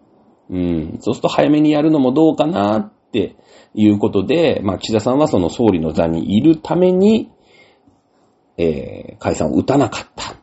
[0.50, 0.98] うん。
[1.00, 3.36] そうすると早めにやるのもどうかなって
[3.74, 7.32] いうことで、まあ、岸田さんはその総理の座にいるために、
[8.58, 10.34] えー、解散を打たなかった。
[10.34, 10.36] っ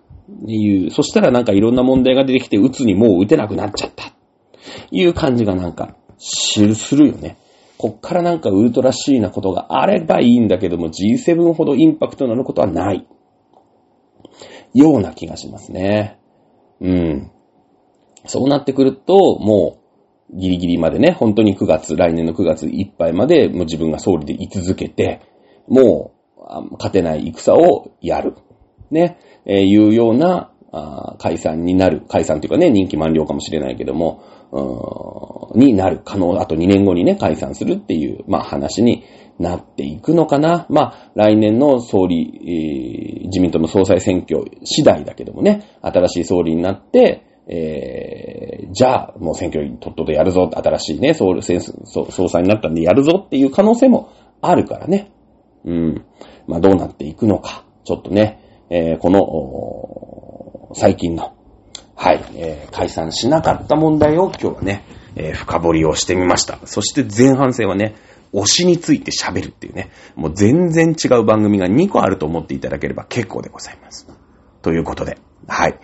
[0.46, 4.12] ていう、そしたらなんかいろんな問題が出てきて、打つにもう打てなくなっちゃった。
[4.90, 7.36] いう感じがなんか、するよね。
[7.78, 13.06] こっからなんかウルトラシーなことがあればいいんだけども G7 ほどインパクトのあることはない。
[14.74, 16.18] ような気がしますね。
[16.80, 17.30] うん。
[18.26, 19.78] そうなってくると、も
[20.32, 25.20] う、ギリギリまでね、本当に9月、来年の9月いっぱいまで、もう自分が総理で居続けて、
[25.68, 28.34] もう、勝てない戦をやる。
[28.90, 32.02] ね、えー、いうような、あ解散になる。
[32.08, 39.04] 解散というかね、任期満了かもしれないけども、うんになる可能、あと2年後にね、解散するっていう、まあ話に
[39.38, 40.66] なっていくのかな。
[40.68, 55.10] まあ、来年の総理、えー、自民党の総裁選挙次第だけどもね、新しい総理になって、えー、じゃあ、もう選挙にとっととやるぞ、新しいね、総総裁になったんでやるぞっていう可能性もあるからね。
[55.64, 56.04] うん。
[56.46, 61.34] まあ、どうなっていくのか、ちょっとね、えー、この、最近の、
[61.96, 64.84] はい、えー、解散しなかった問題を今日はね、
[65.16, 66.60] えー、深掘りをしてみました。
[66.66, 67.96] そして前半戦はね、
[68.32, 74.06] 推しについて喋るっていうね、もう全然違う番組が2個あると思っていただければ結構でございます。
[74.62, 75.80] ということで、はい。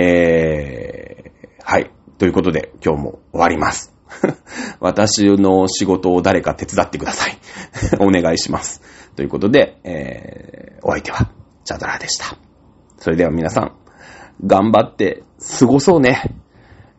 [0.00, 1.90] えー、はい。
[2.18, 3.92] ということで、今日も終わります。
[4.80, 7.38] 私の仕事を誰か手伝ってください。
[7.98, 8.80] お願いします。
[9.16, 11.30] ということで、えー、お相手は、
[11.64, 12.36] チャドラでした。
[12.98, 13.72] それでは皆さん、
[14.46, 15.24] 頑張って
[15.58, 16.36] 過ごそうね。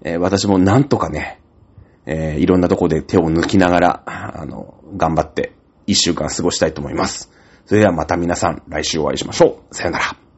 [0.01, 1.39] えー、私もなんとかね、
[2.05, 5.53] えー、いろんなとこで手を抜きながら、あの、頑張って
[5.87, 7.31] 一週間過ごしたいと思います。
[7.65, 9.75] それではまた皆さん、来週お会いしましょう。
[9.75, 10.28] さよなら。